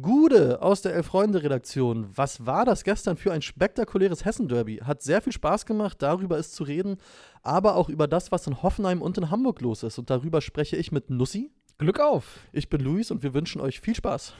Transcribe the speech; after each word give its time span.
Gude 0.00 0.62
aus 0.62 0.82
der 0.82 0.94
Elf-Freunde-Redaktion. 0.94 2.08
Was 2.14 2.46
war 2.46 2.64
das 2.64 2.84
gestern 2.84 3.16
für 3.16 3.32
ein 3.32 3.42
spektakuläres 3.42 4.24
Hessen-Derby? 4.24 4.82
Hat 4.84 5.02
sehr 5.02 5.20
viel 5.22 5.32
Spaß 5.32 5.66
gemacht, 5.66 6.02
darüber 6.02 6.38
ist 6.38 6.54
zu 6.54 6.64
reden, 6.64 6.98
aber 7.42 7.74
auch 7.74 7.88
über 7.88 8.06
das, 8.06 8.30
was 8.30 8.46
in 8.46 8.62
Hoffenheim 8.62 9.02
und 9.02 9.18
in 9.18 9.30
Hamburg 9.30 9.60
los 9.60 9.82
ist. 9.82 9.98
Und 9.98 10.10
darüber 10.10 10.40
spreche 10.40 10.76
ich 10.76 10.92
mit 10.92 11.10
Nussi. 11.10 11.50
Glück 11.78 12.00
auf! 12.00 12.40
Ich 12.52 12.68
bin 12.68 12.80
Luis 12.80 13.10
und 13.10 13.22
wir 13.22 13.34
wünschen 13.34 13.60
euch 13.60 13.80
viel 13.80 13.94
Spaß. 13.94 14.34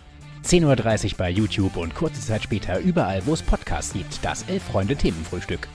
10.30 0.44 1.12
Uhr 1.12 1.18
bei 1.18 1.30
YouTube 1.30 1.76
und 1.76 1.94
kurze 1.94 2.20
Zeit 2.20 2.42
später 2.42 2.78
überall, 2.78 3.24
wo 3.26 3.34
es 3.34 3.42
Podcasts 3.42 3.92
gibt. 3.92 4.24
Das 4.24 4.48
Elf-Freunde-Themenfrühstück. 4.48 5.66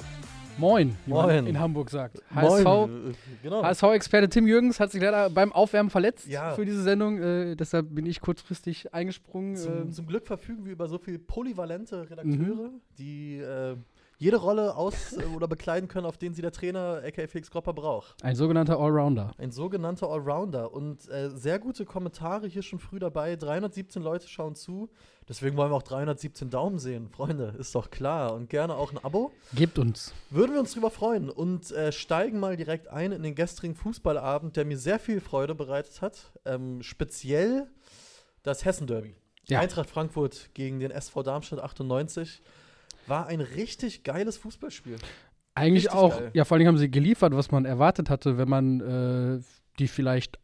Moin, 0.57 0.95
wie 1.05 1.11
man 1.13 1.25
Moin. 1.25 1.47
in 1.47 1.59
Hamburg 1.59 1.89
sagt. 1.89 2.21
HSV, 2.33 2.65
Äh, 2.65 3.13
Genau. 3.41 3.63
HSV-Experte 3.63 4.29
Tim 4.29 4.45
Jürgens 4.47 4.79
hat 4.79 4.91
sich 4.91 5.01
leider 5.01 5.29
beim 5.29 5.51
Aufwärmen 5.51 5.89
verletzt 5.89 6.27
Ja. 6.27 6.51
für 6.53 6.63
diese 6.65 6.83
Sendung. 6.83 7.19
Äh, 7.21 7.55
deshalb 7.55 7.93
bin 7.93 8.05
ich 8.05 8.21
kurzfristig 8.21 8.93
eingesprungen. 8.93 9.55
Zum, 9.55 9.73
ähm, 9.73 9.91
zum 9.91 10.05
Glück 10.05 10.27
verfügen 10.27 10.65
wir 10.65 10.71
über 10.73 10.87
so 10.87 10.97
viele 10.99 11.17
polyvalente 11.19 11.95
Mhm. 11.97 12.01
Redakteure, 12.03 12.69
die 12.99 13.37
äh, 13.39 13.75
jede 14.17 14.37
Rolle 14.37 14.75
aus- 14.75 15.13
äh, 15.13 15.23
oder 15.35 15.47
bekleiden 15.47 15.87
können, 15.89 16.05
auf 16.05 16.17
den 16.17 16.33
sie 16.33 16.41
der 16.41 16.51
Trainer, 16.51 17.01
aka 17.05 17.27
Felix 17.27 17.49
Gropper, 17.51 17.73
braucht. 17.73 18.23
ein 18.23 18.35
sogenannter 18.35 18.79
Allrounder. 18.79 19.31
Ein 19.37 19.51
sogenannter 19.51 20.09
Allrounder. 20.09 20.73
Und 20.73 21.09
äh, 21.09 21.29
sehr 21.31 21.59
gute 21.59 21.85
Kommentare 21.85 22.47
hier 22.47 22.61
schon 22.61 22.79
früh 22.79 22.99
dabei. 22.99 23.35
317 23.35 24.01
Leute 24.01 24.27
schauen 24.27 24.55
zu. 24.55 24.89
Deswegen 25.27 25.55
wollen 25.57 25.71
wir 25.71 25.75
auch 25.75 25.83
317 25.83 26.49
Daumen 26.49 26.79
sehen. 26.79 27.09
Freunde, 27.09 27.55
ist 27.57 27.73
doch 27.75 27.89
klar. 27.89 28.33
Und 28.33 28.49
gerne 28.49 28.75
auch 28.75 28.91
ein 28.91 28.97
Abo. 29.03 29.31
Gebt 29.53 29.79
uns. 29.79 30.13
Würden 30.29 30.53
wir 30.53 30.59
uns 30.59 30.73
drüber 30.73 30.89
freuen. 30.91 31.29
Und 31.29 31.71
äh, 31.71 31.91
steigen 31.91 32.39
mal 32.39 32.57
direkt 32.57 32.87
ein 32.89 33.11
in 33.11 33.23
den 33.23 33.35
gestrigen 33.35 33.75
Fußballabend, 33.75 34.55
der 34.57 34.65
mir 34.65 34.77
sehr 34.77 34.99
viel 34.99 35.21
Freude 35.21 35.55
bereitet 35.55 36.01
hat. 36.01 36.31
Ähm, 36.45 36.81
speziell 36.81 37.67
das 38.43 38.65
Hessen-Derby. 38.65 39.15
Ja. 39.47 39.59
Eintracht 39.59 39.89
Frankfurt 39.89 40.49
gegen 40.53 40.79
den 40.79 40.91
SV 40.91 41.23
Darmstadt 41.23 41.59
98. 41.59 42.41
War 43.07 43.27
ein 43.27 43.41
richtig 43.41 44.03
geiles 44.03 44.37
Fußballspiel. 44.37 44.95
Eigentlich 45.55 45.85
Richtig 45.85 45.99
auch, 45.99 46.17
geil. 46.17 46.31
ja, 46.33 46.45
vor 46.45 46.57
allem 46.57 46.67
haben 46.67 46.77
sie 46.77 46.89
geliefert, 46.89 47.35
was 47.35 47.51
man 47.51 47.65
erwartet 47.65 48.09
hatte, 48.09 48.37
wenn 48.37 48.49
man 48.49 48.79
äh, 48.81 49.43
die 49.77 49.87
vielleicht 49.87 50.39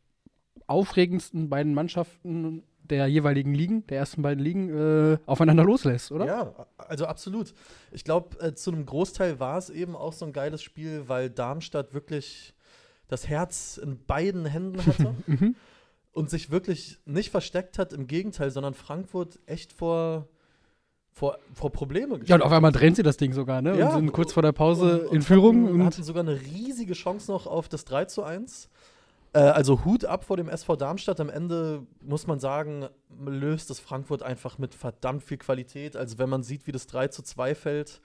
aufregendsten 0.67 1.49
beiden 1.49 1.73
Mannschaften 1.73 2.63
der 2.83 3.07
jeweiligen 3.07 3.53
Ligen, 3.53 3.85
der 3.87 3.97
ersten 3.99 4.21
beiden 4.21 4.43
Ligen, 4.43 4.69
äh, 4.69 5.17
aufeinander 5.25 5.63
loslässt, 5.63 6.11
oder? 6.11 6.25
Ja, 6.25 6.53
also 6.77 7.05
absolut. 7.05 7.53
Ich 7.91 8.03
glaube, 8.03 8.39
äh, 8.39 8.53
zu 8.53 8.71
einem 8.71 8.85
Großteil 8.85 9.39
war 9.39 9.57
es 9.57 9.69
eben 9.69 9.95
auch 9.95 10.13
so 10.13 10.25
ein 10.25 10.33
geiles 10.33 10.61
Spiel, 10.61 11.03
weil 11.07 11.29
Darmstadt 11.29 11.93
wirklich 11.93 12.53
das 13.07 13.27
Herz 13.27 13.77
in 13.77 14.03
beiden 14.05 14.45
Händen 14.45 14.85
hatte 14.85 15.15
Mhm. 15.27 15.55
und 16.11 16.29
sich 16.29 16.51
wirklich 16.51 16.99
nicht 17.05 17.29
versteckt 17.31 17.79
hat, 17.79 17.93
im 17.93 18.07
Gegenteil, 18.07 18.51
sondern 18.51 18.73
Frankfurt 18.73 19.39
echt 19.45 19.71
vor, 19.73 20.27
vor, 21.19 21.37
vor 21.53 21.69
Probleme 21.71 22.07
Ja, 22.07 22.13
und 22.13 22.19
gestellt 22.21 22.41
auf 22.43 22.51
einmal 22.53 22.71
drehen 22.71 22.95
sie 22.95 23.03
das 23.03 23.17
Ding 23.17 23.33
sogar, 23.33 23.61
ne? 23.61 23.77
Ja, 23.77 23.89
und 23.89 23.95
sind 23.95 24.11
kurz 24.13 24.31
vor 24.31 24.41
der 24.41 24.53
Pause 24.53 25.01
und- 25.01 25.07
und 25.09 25.15
in 25.17 25.21
Führung. 25.21 25.65
hatten, 25.65 25.73
Und 25.81 25.85
hatten 25.85 26.03
sogar 26.03 26.23
eine 26.23 26.39
riesige 26.39 26.93
Chance 26.93 27.29
noch 27.29 27.45
auf 27.45 27.67
das 27.67 27.83
3 27.83 28.05
zu 28.05 28.23
1. 28.23 28.69
Äh, 29.33 29.39
also 29.39 29.83
Hut 29.83 30.05
ab 30.05 30.23
vor 30.23 30.37
dem 30.37 30.47
SV 30.47 30.77
Darmstadt. 30.77 31.19
Am 31.19 31.29
Ende 31.29 31.85
muss 32.01 32.25
man 32.25 32.39
sagen, 32.39 32.87
löst 33.25 33.69
das 33.69 33.81
Frankfurt 33.81 34.23
einfach 34.23 34.57
mit 34.57 34.73
verdammt 34.73 35.23
viel 35.23 35.37
Qualität. 35.37 35.97
Also 35.97 36.17
wenn 36.19 36.29
man 36.29 36.41
sieht, 36.41 36.65
wie 36.67 36.71
das 36.71 36.87
3 36.87 37.09
zu 37.09 37.21
2 37.21 37.53
fällt, 37.53 38.01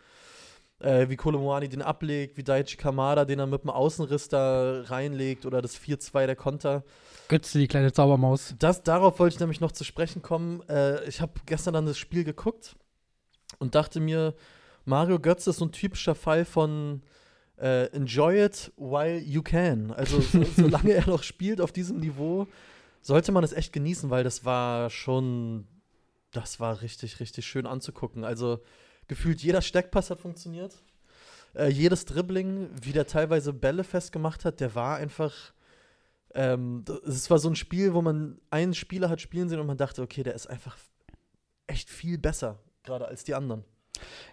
äh, 0.81 1.09
wie 1.09 1.17
Kolomoani 1.17 1.69
den 1.69 1.83
ablegt, 1.83 2.37
wie 2.37 2.42
Daichi 2.42 2.77
Kamada 2.77 3.25
den 3.25 3.39
er 3.39 3.47
mit 3.47 3.62
dem 3.62 3.70
Außenriss 3.70 4.29
da 4.29 4.83
reinlegt 4.83 5.47
oder 5.47 5.62
das 5.62 5.77
4-2 5.79 6.27
der 6.27 6.37
Konter. 6.37 6.83
Götze, 7.29 7.59
die 7.59 7.69
kleine 7.69 7.92
Zaubermaus. 7.92 8.55
Das, 8.59 8.83
darauf 8.83 9.20
wollte 9.20 9.35
ich 9.37 9.41
nämlich 9.41 9.61
noch 9.61 9.73
zu 9.73 9.85
sprechen 9.85 10.20
kommen. 10.20 10.62
Äh, 10.69 11.05
ich 11.05 11.20
habe 11.20 11.33
gestern 11.47 11.75
dann 11.75 11.87
das 11.87 11.97
Spiel 11.97 12.25
geguckt 12.25 12.75
und 13.58 13.74
dachte 13.74 14.00
mir, 14.00 14.34
Mario 14.84 15.19
Götze 15.19 15.50
ist 15.50 15.58
so 15.58 15.66
ein 15.66 15.72
typischer 15.72 16.14
Fall 16.14 16.44
von 16.44 17.02
äh, 17.58 17.86
enjoy 17.92 18.44
it 18.44 18.72
while 18.77 19.18
you 19.18 19.42
can. 19.42 19.90
Also 19.92 20.20
so, 20.20 20.45
solange 20.56 20.92
er 20.92 21.06
noch 21.06 21.23
spielt 21.23 21.61
auf 21.61 21.73
diesem 21.73 22.01
Niveau, 22.01 22.46
sollte 23.01 23.33
man 23.33 23.45
es 23.45 23.52
echt 23.52 23.73
genießen, 23.73 24.11
weil 24.11 24.24
das 24.24 24.45
war 24.45 24.90
schon, 24.90 25.67
das 26.33 26.61
war 26.61 26.83
richtig, 26.83 27.20
richtig 27.20 27.46
schön 27.46 27.67
anzugucken. 27.67 28.24
Also 28.24 28.61
gefühlt 29.08 29.42
jeder 29.42 29.62
Steckpass 29.62 30.11
hat 30.11 30.20
funktioniert. 30.20 30.74
Äh, 31.55 31.68
jedes 31.68 32.05
Dribbling, 32.05 32.68
wie 32.83 32.92
der 32.92 33.06
teilweise 33.06 33.52
Bälle 33.52 33.84
festgemacht 33.84 34.45
hat, 34.45 34.61
der 34.61 34.74
war 34.74 34.96
einfach 34.96 35.55
ähm, 36.34 36.84
es 37.06 37.30
war 37.30 37.39
so 37.39 37.48
ein 37.48 37.55
Spiel, 37.55 37.95
wo 37.95 38.02
man 38.02 38.40
einen 38.50 38.74
Spieler 38.74 39.08
hat 39.08 39.20
spielen 39.20 39.48
sehen 39.48 39.61
und 39.61 39.67
man 39.67 39.77
dachte, 39.77 40.02
okay, 40.02 40.23
der 40.24 40.34
ist 40.34 40.48
einfach 40.48 40.77
echt 41.67 41.89
viel 41.89 42.18
besser, 42.18 42.58
gerade 42.84 43.06
als 43.08 43.24
die 43.24 43.34
anderen. 43.34 43.64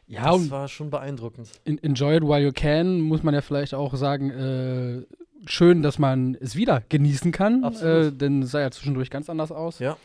Ja, 0.08 0.26
das 0.26 0.36
und 0.36 0.52
war 0.52 0.68
schon 0.68 0.90
beeindruckend. 0.90 1.50
in, 1.66 1.78
enjoy 1.84 2.18
it 2.18 2.24
while 2.24 2.40
you 2.44 2.52
can, 2.54 3.00
muss 3.02 3.24
man 3.24 3.34
ja 3.34 3.42
vielleicht 3.42 3.74
auch 3.74 3.96
sagen, 3.96 4.30
äh, 4.32 5.06
schön, 5.46 5.82
dass 5.82 5.98
man 6.00 6.36
es 6.40 6.56
wieder 6.56 6.84
genießen 6.90 7.32
kann. 7.32 7.64
Äh, 7.64 8.12
denn 8.12 8.44
es 8.44 8.52
sah 8.52 8.60
ja 8.62 8.72
zwischendurch 8.72 9.10
ganz 9.10 9.30
anders 9.30 9.52
aus. 9.52 9.80
Ja. 9.80 9.98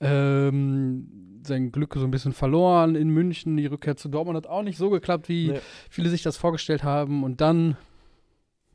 Ähm, 0.00 1.40
sein 1.44 1.72
Glück 1.72 1.94
so 1.94 2.04
ein 2.04 2.10
bisschen 2.10 2.32
verloren 2.32 2.94
in 2.96 3.08
München. 3.10 3.56
Die 3.56 3.66
Rückkehr 3.66 3.96
zu 3.96 4.08
Dortmund 4.08 4.36
hat 4.36 4.46
auch 4.46 4.62
nicht 4.62 4.78
so 4.78 4.90
geklappt, 4.90 5.28
wie 5.28 5.52
Nee. 5.52 5.60
viele 5.90 6.08
sich 6.08 6.22
das 6.22 6.36
vorgestellt 6.36 6.82
haben. 6.84 7.22
Und 7.24 7.40
dann 7.40 7.76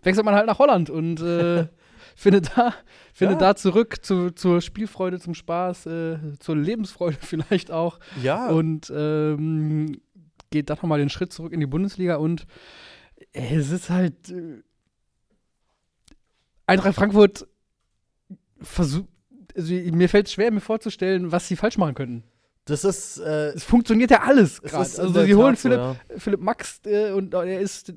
wechselt 0.04 0.26
man 0.26 0.36
halt 0.36 0.48
nach 0.48 0.60
Holland 0.60 0.90
und 0.90 1.22
äh, 1.22 1.68
findet 2.18 2.58
da, 2.58 2.74
findet 3.14 3.40
Ja. 3.40 3.50
da 3.50 3.56
zurück 3.56 4.04
zu, 4.04 4.32
zur 4.32 4.60
Spielfreude, 4.62 5.20
zum 5.20 5.36
Spaß, 5.36 5.86
äh, 5.86 6.18
zur 6.40 6.56
Lebensfreude 6.58 7.18
vielleicht 7.22 7.72
auch. 7.72 8.00
Ja, 8.22 8.50
Und 8.50 8.92
ähm, 8.94 10.02
geht 10.50 10.70
dann 10.70 10.78
nochmal 10.78 11.00
den 11.00 11.10
Schritt 11.10 11.32
zurück 11.32 11.54
in 11.54 11.60
die 11.60 11.68
Bundesliga 11.68 12.16
und 12.16 12.46
es 13.34 13.72
ist 13.72 13.90
halt 13.90 14.30
äh, 14.32 14.62
Eintracht 16.66 16.96
Frankfurt 16.96 17.48
versucht, 18.62 19.08
also 19.56 19.74
mir 19.74 20.10
fällt 20.10 20.28
es 20.28 20.34
schwer, 20.34 20.52
mir 20.52 20.60
vorzustellen, 20.62 21.32
was 21.32 21.48
sie 21.48 21.56
falsch 21.56 21.78
machen 21.78 21.96
könnten. 21.96 22.24
das 22.66 22.84
ist, 22.84 23.20
äh, 23.20 23.50
Es 23.54 23.64
funktioniert 23.64 24.12
ja 24.12 24.24
alles 24.24 24.60
ist 24.60 24.74
in 24.74 25.06
Also 25.06 25.24
sie 25.24 25.36
holen 25.36 25.54
Tat 25.56 25.60
Philipp, 25.62 25.78
ja. 25.80 25.96
Philipp 26.18 26.42
Max 26.42 26.82
äh, 26.86 27.12
und 27.12 27.34
er 27.34 27.60
ist 27.60 27.94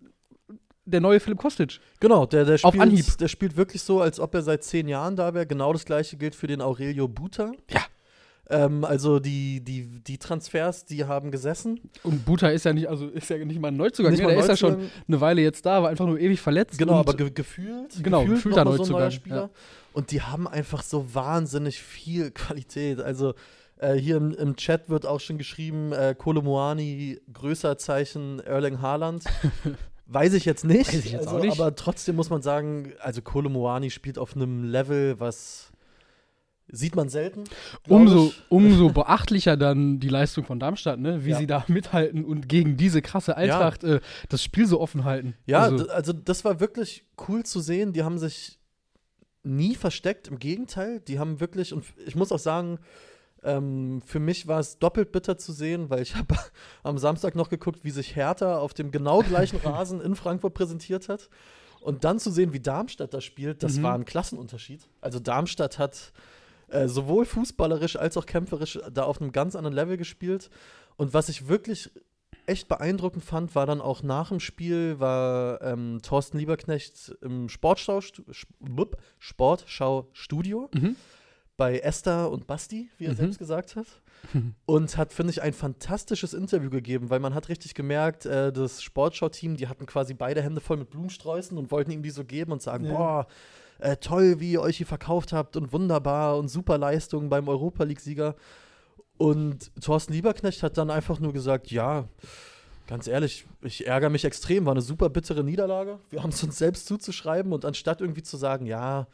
der 0.91 1.01
neue 1.01 1.21
Philipp 1.21 1.39
Kostic. 1.39 1.81
Genau, 2.01 2.27
der, 2.27 2.45
der, 2.45 2.55
Auf 2.55 2.75
spielt, 2.75 2.83
Anhieb. 2.83 3.19
der 3.19 3.29
spielt 3.29 3.57
wirklich 3.57 3.83
so, 3.83 4.01
als 4.01 4.21
ob 4.21 4.35
er 4.35 4.43
seit 4.43 4.65
zehn 4.65 4.89
Jahren 4.89 5.17
da 5.17 5.35
wäre. 5.35 5.47
Genau 5.47 5.73
das 5.73 5.85
gleiche 5.85 6.17
gilt 6.17 6.35
für 6.35 6.47
den 6.47 6.61
Aurelio 6.61 7.09
Buta. 7.09 7.53
Ja. 7.71 7.81
Ähm, 8.51 8.85
also 8.85 9.21
die, 9.21 9.61
die, 9.61 9.87
die 10.01 10.19
Transfers, 10.19 10.85
die 10.85 11.05
haben 11.05 11.31
gesessen. 11.31 11.81
Und 12.03 12.25
Buta 12.25 12.49
ist 12.49 12.65
ja 12.65 12.73
nicht, 12.73 12.89
also 12.89 13.07
ist 13.09 13.31
ja 13.31 13.39
nicht 13.39 13.61
mal 13.61 13.69
ein 13.69 13.77
Neuzugang. 13.77 14.11
Nicht 14.11 14.21
ne? 14.21 14.27
mal 14.27 14.33
der 14.33 14.41
ist 14.43 14.49
ja 14.49 14.57
schon 14.57 14.73
Neuzugang. 14.73 14.91
eine 15.07 15.21
Weile 15.21 15.43
jetzt 15.43 15.65
da, 15.65 15.83
war 15.83 15.91
einfach 15.91 16.07
nur 16.07 16.19
ewig 16.19 16.41
verletzt. 16.41 16.77
Genau, 16.77 16.95
aber 16.95 17.15
ge 17.15 17.31
gefühlt, 17.31 18.03
Genau, 18.03 18.23
gefühlt 18.23 18.37
gefühlter 18.39 18.65
mal 18.65 18.77
so 18.77 18.83
ein 18.83 18.89
neuer 18.91 19.01
Neuzugang, 19.05 19.11
Spieler. 19.13 19.37
ja. 19.37 19.51
Und 19.93 20.11
die 20.11 20.23
haben 20.23 20.49
einfach 20.49 20.83
so 20.83 21.15
wahnsinnig 21.15 21.81
viel 21.81 22.31
Qualität. 22.33 23.01
Also 23.01 23.35
äh, 23.79 23.95
hier 23.95 24.17
im, 24.17 24.33
im 24.33 24.57
Chat 24.57 24.89
wird 24.89 25.07
auch 25.07 25.21
schon 25.21 25.39
geschrieben, 25.39 25.93
äh, 25.93 26.15
Kolomoani, 26.17 27.21
größer 27.33 27.79
Zeichen 27.79 28.41
Erling 28.41 28.83
Haaland. 28.83 29.25
Weiß 30.13 30.35
ich 30.35 30.45
jetzt 30.45 30.65
nicht, 30.65 30.89
Weiß 30.89 31.05
ich 31.05 31.13
jetzt 31.13 31.27
also, 31.29 31.39
auch 31.39 31.43
nicht. 31.43 31.61
aber 31.61 31.75
trotzdem 31.77 32.17
muss 32.17 32.31
man 32.31 32.43
sagen, 32.43 32.93
also 33.01 33.23
Kolomoani 33.23 33.91
spielt 33.91 34.19
auf 34.19 34.35
einem 34.35 34.65
Level, 34.65 35.21
was 35.21 35.71
sieht 36.67 36.97
man 36.97 37.09
selten. 37.09 37.45
Umso, 37.89 38.27
ich. 38.27 38.43
umso 38.49 38.91
beachtlicher 38.91 39.57
dann 39.57 40.01
die 40.01 40.09
Leistung 40.09 40.45
von 40.45 40.59
Darmstadt, 40.59 40.99
ne? 40.99 41.25
wie 41.25 41.31
Ja. 41.31 41.39
sie 41.39 41.47
da 41.47 41.65
mithalten 41.69 42.25
und 42.25 42.49
gegen 42.49 42.77
diese 42.77 43.03
krasse 43.03 43.37
Eintracht 43.37 43.85
äh, 43.85 44.01
das 44.29 44.43
Spiel 44.43 44.67
so 44.67 44.81
offen 44.81 45.05
halten. 45.05 45.35
Ja, 45.47 45.61
also, 45.61 45.89
also 45.89 46.13
das 46.13 46.45
war 46.45 46.59
wirklich 46.61 47.05
cool 47.29 47.45
zu 47.45 47.61
sehen. 47.61 47.93
Die 47.93 48.03
haben 48.03 48.19
sich 48.19 48.59
nie 49.43 49.75
versteckt, 49.75 50.29
im 50.29 50.39
Gegenteil. 50.39 51.01
Die 51.01 51.19
haben 51.19 51.41
wirklich, 51.41 51.73
und 51.73 51.85
ich 52.05 52.15
muss 52.17 52.33
auch 52.33 52.39
sagen, 52.39 52.79
ähm, 53.43 54.03
für 54.05 54.21
mich 54.21 54.47
war 54.47 54.61
es 54.61 54.79
doppelt 54.79 55.13
bitter 55.13 55.39
zu 55.39 55.53
sehen, 55.53 55.91
weil 55.91 56.03
ich 56.03 56.17
habe 56.17 56.35
am 56.83 56.99
Samstag 56.99 57.35
noch 57.35 57.49
geguckt, 57.49 57.85
wie 57.85 57.91
sich 57.91 58.17
Hertha 58.17 58.59
auf 58.59 58.75
dem 58.75 58.91
genau 58.91 59.21
gleichen 59.29 59.59
Rasen 59.59 60.01
in 60.01 60.15
Frankfurt 60.15 60.55
präsentiert 60.55 61.09
hat. 61.09 61.29
Und 61.81 62.05
dann 62.05 62.19
zu 62.19 62.31
sehen, 62.31 62.53
wie 62.53 62.61
Darmstadt 62.61 63.15
das 63.15 63.25
spielt, 63.25 63.63
das 63.63 63.79
Mhm. 63.79 63.83
war 63.83 63.95
ein 63.95 64.05
Klassenunterschied. 64.05 64.87
Also 65.01 65.19
Darmstadt 65.19 65.79
hat 65.79 66.13
äh, 66.69 66.89
sowohl 66.89 67.25
fußballerisch 67.25 67.97
als 67.97 68.17
auch 68.17 68.27
kämpferisch 68.27 68.79
da 68.93 69.05
auf 69.05 69.21
einem 69.21 69.33
ganz 69.33 69.57
anderen 69.57 69.75
Level 69.75 69.97
gespielt. 69.97 70.51
Und 70.97 71.15
was 71.15 71.29
ich 71.31 71.49
wirklich 71.49 71.91
echt 72.47 72.69
beeindruckend 72.69 73.25
fand, 73.25 73.55
war 73.55 73.65
dann 73.65 73.81
auch 73.81 74.03
nach 74.03 74.29
dem 74.29 74.41
Spiel, 74.41 75.01
war 75.01 75.63
ähm, 75.63 76.01
Thorsten 76.03 76.39
Lieberknecht 76.39 77.17
im 77.23 77.49
Sportschau, 77.49 78.01
Sportschau-Studio 79.19 80.69
mhm. 80.75 80.97
Bei 81.61 81.79
Esther 81.79 82.31
und 82.31 82.47
Basti, 82.47 82.89
wie 82.97 83.05
er 83.05 83.13
Mhm. 83.13 83.17
selbst 83.17 83.39
gesagt 83.39 83.77
hat. 83.77 83.87
Und 84.67 84.97
hat, 84.97 85.13
finde 85.13 85.31
ich, 85.33 85.43
ein 85.43 85.53
fantastisches 85.53 86.33
Interview 86.35 86.71
gegeben, 86.71 87.11
weil 87.11 87.21
man 87.21 87.35
hat 87.35 87.49
richtig 87.51 87.75
gemerkt, 87.75 88.25
äh, 88.27 88.51
das 88.53 88.83
Sportschau-Team, 88.83 89.57
die 89.57 89.69
hatten 89.69 89.85
quasi 89.87 90.15
beide 90.15 90.43
Hände 90.43 90.61
voll 90.61 90.77
mit 90.79 90.89
Blumensträußen 90.91 91.57
und 91.59 91.71
wollten 91.71 91.91
ihm 91.91 92.03
die 92.03 92.11
so 92.11 92.25
geben 92.25 92.53
und 92.53 92.63
sagen, 92.63 92.87
Ja. 92.87 92.93
boah, 92.93 93.27
äh, 93.79 93.97
toll, 93.97 94.41
wie 94.41 94.53
ihr 94.53 94.61
euch 94.63 94.79
hier 94.79 94.87
verkauft 94.87 95.33
habt 95.35 95.57
und 95.57 95.73
wunderbar 95.73 96.39
und 96.39 96.49
super 96.49 96.77
Leistung 96.79 97.29
beim 97.29 97.47
Europa 97.49 97.85
League-Sieger. 97.85 98.37
Und 99.19 99.71
Thorsten 99.83 100.13
Lieberknecht 100.15 100.63
hat 100.63 100.79
dann 100.79 100.91
einfach 100.91 101.21
nur 101.21 101.33
gesagt, 101.33 101.71
ja, 101.71 102.07
ganz 102.87 103.07
ehrlich, 103.07 103.47
ich 103.63 103.87
ärgere 103.87 104.11
mich 104.11 104.25
extrem, 104.25 104.65
war 104.67 104.73
eine 104.73 104.81
super 104.83 105.09
bittere 105.11 105.45
Niederlage. 105.45 105.99
Wir 106.11 106.23
haben 106.23 106.31
es 106.31 106.43
uns 106.43 106.59
selbst 106.59 106.87
zuzuschreiben 106.87 107.53
und 107.53 107.65
anstatt 107.65 108.01
irgendwie 108.01 108.23
zu 108.23 108.37
sagen, 108.37 108.67
ja, 108.67 109.07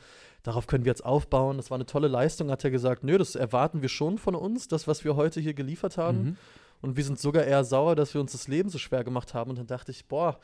darauf 0.47 0.69
können 0.69 0.85
wir 0.85 0.91
jetzt 0.91 1.05
aufbauen, 1.05 1.57
das 1.57 1.71
war 1.71 1.77
eine 1.77 1.87
tolle 1.87 2.07
Leistung, 2.07 2.53
hat 2.53 2.63
er 2.63 2.71
gesagt, 2.71 3.03
nö, 3.03 3.19
das 3.19 3.35
erwarten 3.35 3.83
wir 3.83 3.89
schon 3.89 4.17
von 4.17 4.37
uns, 4.37 4.69
das, 4.69 4.87
was 4.87 5.05
wir 5.05 5.17
heute 5.17 5.41
hier 5.41 5.55
geliefert 5.55 5.99
haben. 5.99 6.19
Mhm. 6.23 6.37
Und 6.83 6.97
wir 6.97 7.03
sind 7.03 7.19
sogar 7.19 7.43
eher 7.43 7.65
sauer, 7.65 7.97
dass 7.97 8.15
wir 8.15 8.21
uns 8.21 8.31
das 8.31 8.47
Leben 8.47 8.69
so 8.69 8.79
schwer 8.79 9.03
gemacht 9.03 9.35
haben. 9.35 9.51
Und 9.51 9.59
dann 9.59 9.67
dachte 9.67 9.91
ich, 9.91 10.07
boah, 10.07 10.39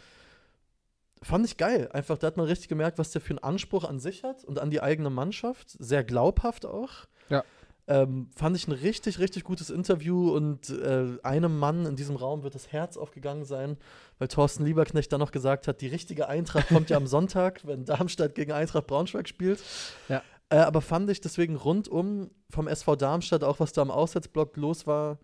fand 1.22 1.46
ich 1.46 1.56
geil. 1.56 1.88
Einfach, 1.92 2.18
da 2.18 2.26
hat 2.26 2.36
man 2.36 2.46
richtig 2.46 2.68
gemerkt, 2.68 2.98
was 2.98 3.12
der 3.12 3.20
für 3.20 3.30
einen 3.30 3.38
Anspruch 3.38 3.84
an 3.84 4.00
sich 4.00 4.24
hat 4.24 4.42
und 4.44 4.58
an 4.58 4.70
die 4.70 4.82
eigene 4.82 5.10
Mannschaft. 5.10 5.70
Sehr 5.78 6.02
glaubhaft 6.02 6.66
auch. 6.66 6.90
Ja. 7.28 7.44
Ähm, 7.88 8.30
fand 8.36 8.56
ich 8.56 8.68
ein 8.68 8.72
richtig, 8.72 9.18
richtig 9.18 9.42
gutes 9.42 9.68
Interview 9.68 10.30
und 10.30 10.70
äh, 10.70 11.18
einem 11.24 11.58
Mann 11.58 11.84
in 11.84 11.96
diesem 11.96 12.14
Raum 12.14 12.44
wird 12.44 12.54
das 12.54 12.70
Herz 12.70 12.96
aufgegangen 12.96 13.44
sein, 13.44 13.76
weil 14.18 14.28
Thorsten 14.28 14.64
Lieberknecht 14.64 15.12
dann 15.12 15.18
noch 15.18 15.32
gesagt 15.32 15.66
hat, 15.66 15.80
die 15.80 15.88
richtige 15.88 16.28
Eintracht 16.28 16.68
kommt 16.68 16.90
ja 16.90 16.96
am 16.96 17.06
Sonntag, 17.08 17.66
wenn 17.66 17.84
Darmstadt 17.84 18.36
gegen 18.36 18.52
Eintracht 18.52 18.86
Braunschweig 18.86 19.28
spielt. 19.28 19.60
Ja. 20.08 20.22
Äh, 20.48 20.58
aber 20.58 20.80
fand 20.80 21.10
ich 21.10 21.20
deswegen 21.20 21.56
rundum 21.56 22.30
vom 22.50 22.68
SV 22.68 22.94
Darmstadt, 22.94 23.42
auch 23.42 23.58
was 23.58 23.72
da 23.72 23.82
am 23.82 23.90
Auswärtsblock 23.90 24.56
los 24.56 24.86
war, 24.86 25.18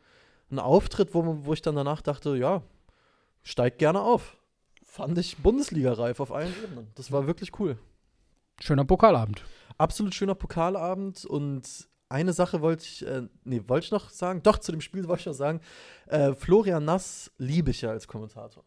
ein 0.50 0.58
Auftritt, 0.58 1.14
wo, 1.14 1.44
wo 1.44 1.52
ich 1.52 1.62
dann 1.62 1.76
danach 1.76 2.02
dachte, 2.02 2.36
ja, 2.36 2.62
steigt 3.42 3.78
gerne 3.78 4.00
auf. 4.00 4.36
Fand 4.82 5.16
ich 5.18 5.36
Bundesliga-reif 5.36 6.18
auf 6.18 6.32
allen 6.32 6.52
Ebenen. 6.64 6.88
Das 6.96 7.12
war 7.12 7.26
wirklich 7.26 7.58
cool. 7.60 7.78
Schöner 8.58 8.84
Pokalabend. 8.84 9.44
Absolut 9.76 10.14
schöner 10.14 10.34
Pokalabend 10.34 11.24
und 11.24 11.88
eine 12.08 12.32
Sache 12.32 12.60
wollte 12.60 12.84
ich, 12.84 13.06
äh, 13.06 13.22
nee, 13.44 13.62
wollte 13.66 13.86
ich 13.86 13.90
noch 13.90 14.10
sagen, 14.10 14.42
doch, 14.42 14.58
zu 14.58 14.72
dem 14.72 14.80
Spiel 14.80 15.06
wollte 15.08 15.20
ich 15.20 15.26
noch 15.26 15.34
sagen, 15.34 15.60
äh, 16.06 16.32
Florian 16.34 16.84
Nass 16.84 17.30
liebe 17.38 17.70
ich 17.70 17.82
ja 17.82 17.90
als 17.90 18.06
Kommentator. 18.06 18.64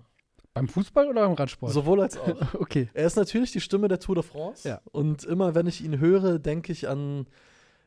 Beim 0.53 0.67
Fußball 0.67 1.07
oder 1.07 1.21
beim 1.21 1.33
Radsport? 1.33 1.71
Sowohl 1.71 2.01
als 2.01 2.17
auch. 2.17 2.53
okay. 2.55 2.89
Er 2.93 3.07
ist 3.07 3.15
natürlich 3.15 3.51
die 3.51 3.61
Stimme 3.61 3.88
der 3.88 3.99
Tour 3.99 4.15
de 4.15 4.23
France. 4.23 4.67
Ja. 4.67 4.81
Und 4.91 5.23
immer, 5.23 5.55
wenn 5.55 5.65
ich 5.65 5.83
ihn 5.83 5.99
höre, 5.99 6.39
denke 6.39 6.73
ich 6.73 6.89
an 6.89 7.27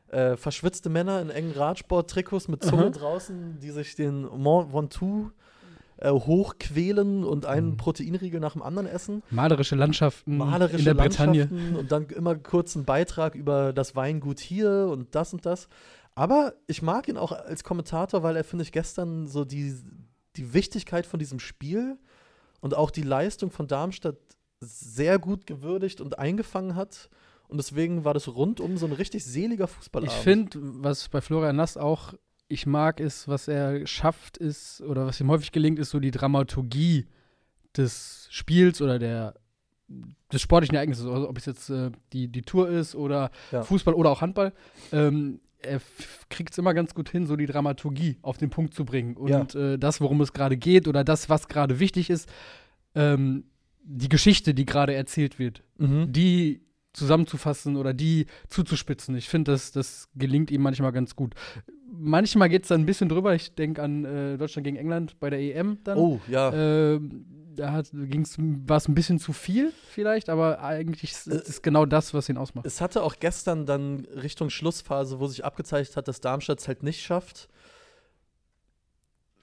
äh, 0.07 0.35
verschwitzte 0.35 0.89
Männer 0.89 1.21
in 1.21 1.29
engen 1.29 1.51
Radsport-Trikots 1.51 2.47
mit 2.47 2.63
Zunge 2.63 2.85
Aha. 2.85 2.89
draußen, 2.89 3.59
die 3.59 3.69
sich 3.71 3.95
den 3.95 4.23
Mont 4.23 4.73
Ventoux 4.73 5.31
äh, 5.97 6.11
hochquälen 6.11 7.23
und 7.23 7.45
einen 7.45 7.71
Mhm. 7.71 7.77
Proteinriegel 7.77 8.39
nach 8.39 8.53
dem 8.53 8.61
anderen 8.61 8.87
essen. 8.87 9.23
Malerische 9.29 9.75
Landschaften 9.75 10.37
Malerische 10.37 10.79
in 10.79 10.85
der 10.85 10.93
Bretagne. 10.93 11.49
Und 11.77 11.91
dann 11.91 12.07
immer 12.07 12.35
kurz 12.35 12.75
einen 12.75 12.85
Beitrag 12.85 13.35
über 13.35 13.73
das 13.73 13.95
Weingut 13.95 14.39
hier 14.39 14.89
und 14.91 15.15
das 15.15 15.33
und 15.33 15.45
das. 15.45 15.67
Aber 16.15 16.53
ich 16.67 16.81
mag 16.81 17.07
ihn 17.07 17.17
auch 17.17 17.31
als 17.31 17.63
Kommentator, 17.63 18.23
weil 18.23 18.35
er, 18.35 18.43
finde 18.43 18.63
ich, 18.63 18.71
gestern 18.71 19.27
so 19.27 19.43
die, 19.45 19.75
die 20.37 20.53
Wichtigkeit 20.53 21.05
von 21.05 21.19
diesem 21.19 21.39
Spiel 21.39 21.97
und 22.61 22.75
auch 22.75 22.89
die 22.91 23.01
Leistung 23.01 23.51
von 23.51 23.67
Darmstadt 23.67 24.17
sehr 24.61 25.19
gut 25.19 25.45
gewürdigt 25.45 26.01
und 26.01 26.17
eingefangen 26.17 26.75
hat. 26.75 27.09
Und 27.47 27.57
deswegen 27.57 28.05
war 28.05 28.13
das 28.13 28.27
rundum 28.27 28.77
so 28.77 28.85
ein 28.85 28.91
richtig 28.91 29.23
seliger 29.23 29.67
Fußballabend. 29.67 30.15
Ich 30.17 30.23
finde, 30.23 30.59
was 30.83 31.09
bei 31.09 31.21
Florian 31.21 31.55
Nass 31.57 31.77
auch 31.77 32.13
ich 32.47 32.65
mag, 32.65 32.99
ist, 32.99 33.27
was 33.27 33.47
er 33.47 33.85
schafft, 33.87 34.37
ist, 34.37 34.81
oder 34.81 35.05
was 35.07 35.19
ihm 35.19 35.29
häufig 35.29 35.51
gelingt, 35.51 35.79
ist 35.79 35.89
so 35.89 35.99
die 35.99 36.11
Dramaturgie 36.11 37.07
des 37.75 38.27
Spiels 38.31 38.81
oder 38.81 38.99
der 38.99 39.35
des 40.31 40.41
sportlichen 40.41 40.75
Ereignisses, 40.75 41.05
also 41.05 41.29
ob 41.29 41.37
es 41.37 41.45
jetzt 41.45 41.69
äh, 41.69 41.91
die, 42.11 42.27
die 42.27 42.41
Tour 42.41 42.69
ist 42.69 42.95
oder 42.95 43.29
Ja. 43.51 43.61
Fußball 43.61 43.93
oder 43.93 44.09
auch 44.09 44.21
Handball. 44.21 44.51
Ähm, 44.91 45.39
er 45.59 45.79
kriegt 46.29 46.51
es 46.53 46.57
immer 46.57 46.73
ganz 46.73 46.95
gut 46.95 47.09
hin, 47.09 47.27
so 47.27 47.35
die 47.35 47.45
Dramaturgie 47.45 48.17
auf 48.23 48.37
den 48.37 48.49
Punkt 48.49 48.73
zu 48.73 48.83
bringen. 48.83 49.15
Und 49.15 49.53
äh, 49.55 49.77
das, 49.77 50.01
worum 50.01 50.21
es 50.21 50.33
gerade 50.33 50.57
geht 50.57 50.87
oder 50.87 51.03
das, 51.03 51.29
was 51.29 51.47
gerade 51.47 51.79
wichtig 51.79 52.09
ist, 52.09 52.27
ähm, 52.95 53.43
die 53.83 54.09
Geschichte, 54.09 54.55
die 54.55 54.65
gerade 54.65 54.93
erzählt 54.95 55.37
wird, 55.37 55.61
Mhm. 55.77 56.11
die 56.11 56.61
zusammenzufassen 56.93 57.75
oder 57.75 57.93
die 57.93 58.25
zuzuspitzen. 58.49 59.15
Ich 59.15 59.27
finde, 59.29 59.51
das, 59.51 59.71
das 59.71 60.09
gelingt 60.15 60.49
ihm 60.49 60.61
manchmal 60.61 60.93
ganz 60.93 61.15
gut. 61.15 61.35
Manchmal 61.97 62.49
geht 62.49 62.63
es 62.63 62.69
dann 62.69 62.81
ein 62.81 62.85
bisschen 62.85 63.09
drüber. 63.09 63.35
Ich 63.35 63.55
denke 63.55 63.81
an 63.81 64.05
äh, 64.05 64.37
Deutschland 64.37 64.65
gegen 64.65 64.77
England 64.77 65.19
bei 65.19 65.29
der 65.29 65.39
EM 65.39 65.79
dann. 65.83 65.97
Oh, 65.97 66.19
ja. 66.27 66.53
Ähm, 66.53 67.25
da 67.55 67.73
war 67.73 68.77
es 68.77 68.87
ein 68.87 68.95
bisschen 68.95 69.19
zu 69.19 69.33
viel 69.33 69.71
vielleicht, 69.89 70.29
aber 70.29 70.61
eigentlich 70.61 71.11
ist 71.11 71.27
Äh, 71.27 71.35
es 71.35 71.61
genau 71.61 71.85
das, 71.85 72.13
was 72.13 72.29
ihn 72.29 72.37
ausmacht. 72.37 72.65
Es 72.65 72.81
hatte 72.81 73.03
auch 73.03 73.15
gestern 73.19 73.65
dann 73.65 74.05
Richtung 74.05 74.49
Schlussphase, 74.49 75.19
wo 75.19 75.27
sich 75.27 75.45
abgezeichnet 75.45 75.97
hat, 75.97 76.07
dass 76.07 76.21
Darmstadt 76.21 76.59
es 76.59 76.67
halt 76.67 76.83
nicht 76.83 77.01
schafft, 77.01 77.49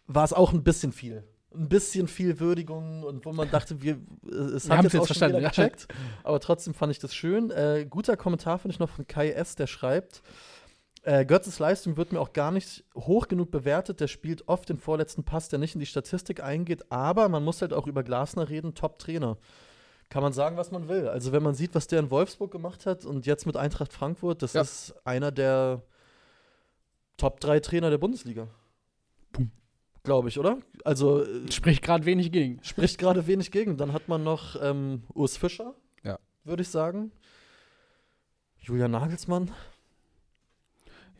war 0.07 0.25
es 0.25 0.33
auch 0.33 0.53
ein 0.53 0.63
bisschen 0.63 0.93
viel. 0.93 1.25
Ein 1.55 1.69
bisschen 1.69 2.09
viel 2.09 2.41
Würdigung 2.41 3.03
und 3.03 3.27
wo 3.27 3.33
man 3.33 3.51
dachte, 3.51 3.83
wir, 3.83 3.99
äh, 4.27 4.35
es 4.35 4.69
Wir 4.69 4.77
hat 4.77 4.85
jetzt 4.85 4.95
jetzt 4.95 5.11
auch 5.11 5.15
schon 5.15 5.29
jeder 5.29 5.41
ja. 5.41 5.49
gecheckt. 5.49 5.87
Aber 6.25 6.41
trotzdem 6.41 6.73
fand 6.73 6.93
ich 6.93 6.99
das 6.99 7.15
schön. 7.15 7.51
Äh, 7.51 7.87
guter 7.89 8.17
Kommentar 8.17 8.59
finde 8.59 8.75
ich 8.75 8.79
noch 8.79 8.89
von 8.89 9.07
Kai 9.07 9.31
S., 9.31 9.55
der 9.55 9.67
schreibt, 9.67 10.23
äh, 11.03 11.25
Götzes 11.27 11.59
Leistung 11.59 11.97
wird 11.97 12.13
mir 12.13 12.21
auch 12.21 12.33
gar 12.33 12.51
nicht 12.53 12.85
hoch 12.95 13.29
genug 13.29 13.51
bewertet. 13.51 14.01
Der 14.01 14.07
spielt 14.09 14.47
oft 14.49 14.69
den 14.69 14.79
vorletzten 14.79 15.25
Pass, 15.25 15.49
der 15.49 15.59
nicht 15.59 15.75
in 15.75 15.81
die 15.81 15.87
Statistik 15.87 16.43
eingeht. 16.43 16.91
Aber 16.93 17.29
man 17.29 17.45
muss 17.45 17.61
halt 17.61 17.73
auch 17.73 17.87
über 17.87 18.03
Glasner 18.03 18.49
reden, 18.49 18.75
Top-Trainer. 18.75 19.37
Kann 20.09 20.23
man 20.23 20.33
sagen, 20.33 20.57
was 20.57 20.71
man 20.71 20.89
will. 20.89 21.09
Also, 21.09 21.33
wenn 21.33 21.43
man 21.43 21.55
sieht, 21.55 21.75
was 21.75 21.87
der 21.87 21.99
in 22.01 22.11
Wolfsburg 22.11 22.51
gemacht 22.53 22.85
hat 22.87 23.05
und 23.05 23.25
jetzt 23.27 23.47
mit 23.47 23.57
Eintracht 23.57 23.93
Frankfurt, 23.93 24.43
das 24.43 24.53
Ja. 24.53 24.61
ist 24.63 24.95
einer 25.05 25.33
der 25.33 25.83
Top 27.17 27.41
3 27.41 27.61
Trainer 27.61 27.89
der 27.91 27.99
Bundesliga. 27.99 28.49
Glaube 30.05 30.29
ich, 30.29 30.39
oder? 30.39 30.59
Also, 30.85 31.25
äh, 31.25 31.51
Spricht 31.53 31.83
gerade 31.83 32.05
wenig 32.05 32.31
gegen. 32.33 32.63
spricht 32.65 32.99
gerade 32.99 33.27
wenig 33.27 33.51
gegen. 33.53 33.77
Dann 33.77 33.93
hat 33.93 34.09
man 34.09 34.23
noch 34.25 34.61
ähm, 34.61 35.05
Urs 35.15 35.37
Fischer, 35.37 35.75
Ja. 36.03 36.19
würde 36.45 36.63
ich 36.63 36.69
sagen. 36.69 37.13
Julian 38.59 38.91
Nagelsmann. 38.91 39.51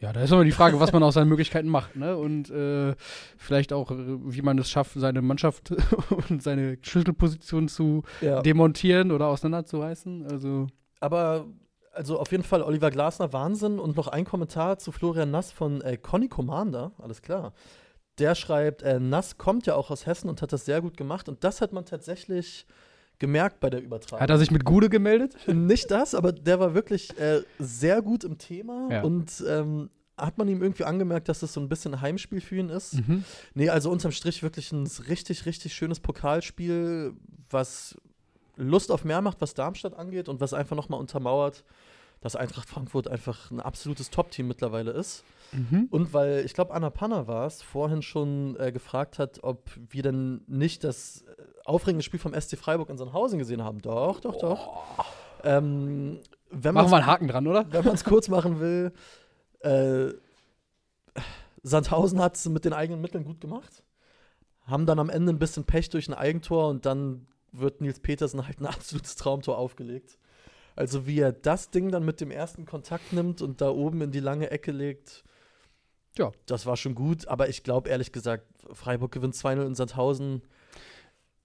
Ja, 0.03 0.13
da 0.13 0.21
ist 0.23 0.33
immer 0.33 0.43
die 0.45 0.51
Frage, 0.53 0.79
was 0.81 0.93
man 0.93 1.03
aus 1.05 1.15
seinen 1.15 1.29
Möglichkeiten 1.29 1.69
macht, 1.69 1.95
ne? 1.97 2.17
Und 2.17 2.51
äh, 2.51 2.95
vielleicht 3.39 3.73
auch, 3.73 3.91
äh, 3.93 3.95
wie 3.97 4.43
man 4.43 4.59
es 4.59 4.69
schafft, 4.69 4.93
seine 4.97 5.23
Mannschaft 5.23 5.71
und 6.29 6.43
seine 6.43 6.77
Schlüsselposition 6.83 7.69
zu 7.69 8.03
Ja. 8.21 8.43
demontieren 8.43 9.13
oder 9.13 9.29
auseinanderzureißen. 9.29 10.27
Also, 10.31 10.67
Aber 11.01 11.47
also 11.95 12.19
auf 12.19 12.33
jeden 12.33 12.43
Fall 12.43 12.63
Oliver 12.63 12.91
Glasner 12.91 13.33
Wahnsinn 13.33 13.79
und 13.79 13.97
noch 13.97 14.09
ein 14.09 14.25
Kommentar 14.25 14.79
zu 14.79 14.93
Florian 14.93 15.31
Nass 15.31 15.53
von 15.53 15.81
äh, 15.83 15.97
Conny 15.97 16.29
Commander, 16.29 16.93
alles 16.99 17.23
klar. 17.23 17.53
Der 18.19 18.35
schreibt, 18.35 18.83
äh, 18.83 18.99
Nass 18.99 19.39
kommt 19.39 19.67
ja 19.67 19.75
auch 19.77 19.91
aus 19.91 20.05
Hessen 20.07 20.29
und 20.29 20.43
hat 20.43 20.53
das 20.53 20.65
sehr 20.65 20.81
gut 20.83 20.97
gemacht 20.97 21.29
und 21.29 21.45
das 21.45 21.61
hat 21.61 21.73
man 21.73 21.85
tatsächlich 21.85 22.67
gemerkt 23.19 23.61
bei 23.61 23.71
der 23.71 23.81
Übertragung. 23.83 24.21
hat 24.21 24.31
er 24.31 24.39
sich 24.39 24.51
mit 24.51 24.65
Gude 24.65 24.89
gemeldet? 24.89 25.37
Nicht 25.47 25.91
das, 25.93 26.15
aber 26.15 26.33
der 26.33 26.59
war 26.59 26.75
wirklich 26.75 27.17
äh, 27.21 27.43
sehr 27.61 28.03
gut 28.03 28.25
im 28.25 28.37
Thema 28.39 28.89
Ja. 28.91 29.03
und 29.03 29.45
ähm, 29.49 29.91
hat 30.17 30.39
man 30.39 30.49
ihm 30.49 30.63
irgendwie 30.63 30.85
angemerkt, 30.85 31.29
dass 31.29 31.41
das 31.41 31.53
so 31.53 31.61
ein 31.61 31.69
bisschen 31.69 32.01
Heimspiel 32.01 32.41
für 32.41 32.57
ihn 32.57 32.69
ist. 32.69 32.95
Mhm. 32.95 33.25
Nee, 33.55 33.71
also 33.71 33.91
unterm 33.91 34.13
Strich 34.13 34.43
wirklich 34.43 34.73
ein 34.73 34.89
richtig, 35.09 35.47
richtig 35.47 35.75
schönes 35.75 36.01
Pokalspiel, 36.01 37.15
was 37.51 37.97
Lust 38.57 38.91
auf 38.91 39.05
mehr 39.05 39.23
macht, 39.23 39.41
was 39.41 39.55
Darmstadt 39.55 39.95
angeht 39.95 40.29
und 40.29 40.41
was 40.41 40.53
einfach 40.53 40.77
nochmal 40.77 41.01
untermauert, 41.01 41.65
dass 42.21 42.37
Eintracht 42.37 42.69
Frankfurt 42.69 43.09
einfach 43.09 43.51
ein 43.51 43.61
absolutes 43.61 44.11
Top-Team 44.11 44.47
mittlerweile 44.47 44.93
ist. 44.93 45.25
Mhm. 45.53 45.89
Und 45.91 46.13
weil, 46.13 46.45
ich 46.45 46.55
glaube, 46.55 46.73
Anna 46.73 46.91
Panna 46.91 47.27
war 47.27 47.47
es, 47.47 47.63
vorhin 47.63 48.03
schon 48.03 48.57
äh, 48.59 48.73
gefragt 48.73 49.19
hat, 49.19 49.43
ob 49.43 49.71
wir 49.91 50.03
denn 50.03 50.43
nicht 50.47 50.85
das 50.85 51.23
äh, 51.23 51.43
aufregende 51.65 52.03
Spiel 52.05 52.21
vom 52.21 52.39
SC 52.39 52.57
Freiburg 52.57 52.89
in 52.91 52.97
Sandhausen 52.97 53.39
gesehen 53.39 53.63
haben. 53.63 53.81
Doch, 53.81 54.21
doch, 54.21 54.39
doch. 54.39 54.83
Ähm, 55.45 56.21
wenn 56.51 56.75
Machen 56.75 56.91
wir 56.91 56.97
einen 56.97 57.07
Haken 57.07 57.29
dran, 57.29 57.47
oder? 57.47 57.67
wenn 57.71 57.85
man 57.85 57.95
es 57.95 58.05
kurz 58.05 58.29
machen 58.29 58.61
will, 58.61 58.93
äh, 59.63 60.13
Sandhausen 61.63 62.21
hat 62.21 62.37
es 62.37 62.49
mit 62.49 62.65
den 62.65 62.73
eigenen 62.73 63.01
Mitteln 63.01 63.25
gut 63.25 63.41
gemacht. 63.41 63.83
Haben 64.67 64.87
dann 64.87 64.99
am 64.99 65.11
Ende 65.11 65.33
ein 65.33 65.39
bisschen 65.39 65.65
Pech 65.65 65.91
durch 65.91 66.09
ein 66.09 66.15
Eigentor 66.15 66.69
und 66.69 66.87
dann 66.87 67.27
wird 67.53 67.81
Nils 67.81 68.01
Petersen 68.01 68.47
halt 68.47 68.61
ein 68.61 68.67
absolutes 68.67 69.17
Traumtor 69.17 69.59
aufgelegt. 69.59 70.19
Also 70.75 71.07
wie 71.07 71.21
er 71.21 71.33
das 71.33 71.71
Ding 71.71 71.91
dann 71.91 72.05
mit 72.05 72.21
dem 72.21 72.31
ersten 72.31 72.65
Kontakt 72.65 73.13
nimmt 73.13 73.43
und 73.43 73.61
da 73.61 73.69
oben 73.71 74.01
in 74.01 74.11
die 74.11 74.21
lange 74.21 74.51
Ecke 74.51 74.73
legt, 74.73 75.23
Ja. 76.17 76.33
das 76.47 76.65
war 76.67 76.77
schon 76.77 76.95
gut. 76.95 77.29
Aber 77.29 77.49
ich 77.49 77.63
glaube 77.63 77.91
ehrlich 77.91 78.11
gesagt, 78.13 78.47
Freiburg 78.73 79.13
gewinnt 79.13 79.35
2-0 79.35 79.67
in 79.67 79.75
Sandhausen. 79.75 80.43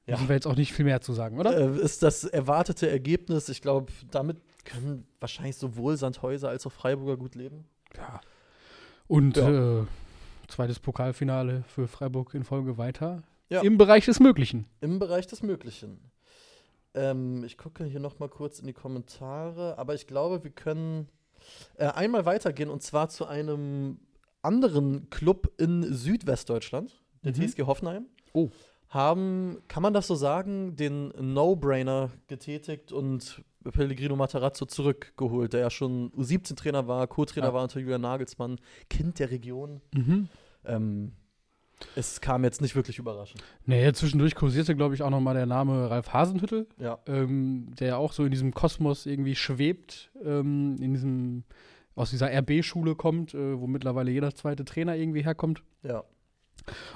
Ja. 0.06 0.16
Müssen 0.16 0.30
wir 0.30 0.36
jetzt 0.36 0.48
auch 0.48 0.56
nicht 0.56 0.72
viel 0.72 0.86
mehr 0.86 1.02
zu 1.02 1.12
sagen, 1.12 1.38
oder? 1.38 1.58
Äh, 1.58 1.78
ist 1.82 2.02
das 2.04 2.24
erwartete 2.24 2.90
Ergebnis. 2.90 3.50
Ich 3.50 3.62
glaube, 3.62 3.92
damit 4.10 4.38
können 4.64 5.06
wahrscheinlich 5.20 5.58
sowohl 5.58 5.98
Sandhäuser 5.98 6.48
als 6.48 6.66
auch 6.66 6.72
Freiburger 6.72 7.18
gut 7.18 7.36
leben. 7.36 7.66
Ja. 7.96 8.20
Und 9.08 9.38
Ja. 9.38 9.82
äh, 9.82 9.86
zweites 10.48 10.80
Pokalfinale 10.80 11.64
für 11.68 11.88
Freiburg 11.88 12.34
in 12.34 12.44
Folge 12.44 12.78
weiter. 12.78 13.24
Ja. 13.50 13.62
Im 13.62 13.78
Bereich 13.78 14.06
des 14.06 14.20
Möglichen. 14.20 14.66
Im 14.82 15.00
Bereich 15.00 15.28
des 15.28 15.42
Möglichen. 15.44 16.00
Ähm, 16.94 17.44
ich 17.46 17.58
gucke 17.58 17.86
hier 17.86 18.00
noch 18.00 18.20
mal 18.20 18.28
kurz 18.30 18.60
in 18.60 18.68
die 18.68 18.74
Kommentare, 18.74 19.78
aber 19.78 19.94
ich 19.94 20.08
glaube, 20.08 20.44
wir 20.44 20.52
können 20.52 21.08
äh, 21.78 21.86
einmal 21.86 22.26
weitergehen 22.26 22.70
und 22.70 22.82
zwar 22.82 23.08
zu 23.10 23.26
einem 23.26 24.00
anderen 24.42 25.10
Club 25.10 25.54
in 25.58 25.84
Südwestdeutschland, 25.94 27.00
der 27.24 27.32
Mhm. 27.34 27.48
TSG 27.48 27.62
Hoffenheim, 27.64 28.06
Oh. 28.34 28.50
Haben, 28.90 29.58
kann 29.68 29.84
man 29.84 29.94
das 29.94 30.08
so 30.08 30.16
sagen, 30.16 30.76
den 30.76 31.10
No-Brainer 31.20 32.10
getätigt 32.28 32.92
und 32.92 33.44
Pellegrino 33.74 34.16
Matarazzo 34.16 34.66
zurückgeholt, 34.66 35.52
der 35.54 35.60
ja 35.62 35.70
schon 35.70 36.12
U17-Trainer 36.14 36.88
war, 36.88 37.06
Co-Trainer 37.08 37.48
Ja. 37.48 37.54
war 37.54 37.64
unter 37.64 37.80
Julian 37.82 38.02
Nagelsmann, 38.02 38.60
Kind 38.90 39.20
der 39.20 39.30
Region. 39.30 39.82
Mhm. 39.94 40.30
Ähm, 40.66 41.12
es 41.96 42.22
kam 42.22 42.44
jetzt 42.44 42.62
nicht 42.62 42.76
wirklich 42.76 42.98
überraschend. 42.98 43.44
Nee, 43.66 43.92
zwischendurch 43.92 44.36
kursierte, 44.36 44.76
glaube 44.76 44.96
ich, 44.96 45.04
auch 45.04 45.10
noch 45.10 45.20
mal 45.20 45.34
der 45.36 45.46
Name 45.46 45.90
Ralf 45.90 46.14
Hasenhüttel, 46.14 46.68
Ja. 46.80 46.98
ähm, 47.08 47.74
der 47.80 47.88
ja 47.90 47.98
auch 47.98 48.14
so 48.14 48.24
in 48.24 48.32
diesem 48.32 48.54
Kosmos 48.54 49.06
irgendwie 49.06 49.36
schwebt, 49.36 50.12
ähm, 50.24 50.78
in 50.82 50.94
diesem, 50.94 51.44
aus 51.94 52.10
dieser 52.12 52.32
RB-Schule 52.32 52.96
kommt, 52.96 53.34
äh, 53.34 53.60
wo 53.60 53.68
mittlerweile 53.68 54.12
jeder 54.12 54.34
zweite 54.34 54.64
Trainer 54.66 54.96
irgendwie 54.96 55.24
herkommt. 55.24 55.62
Ja. 55.84 56.04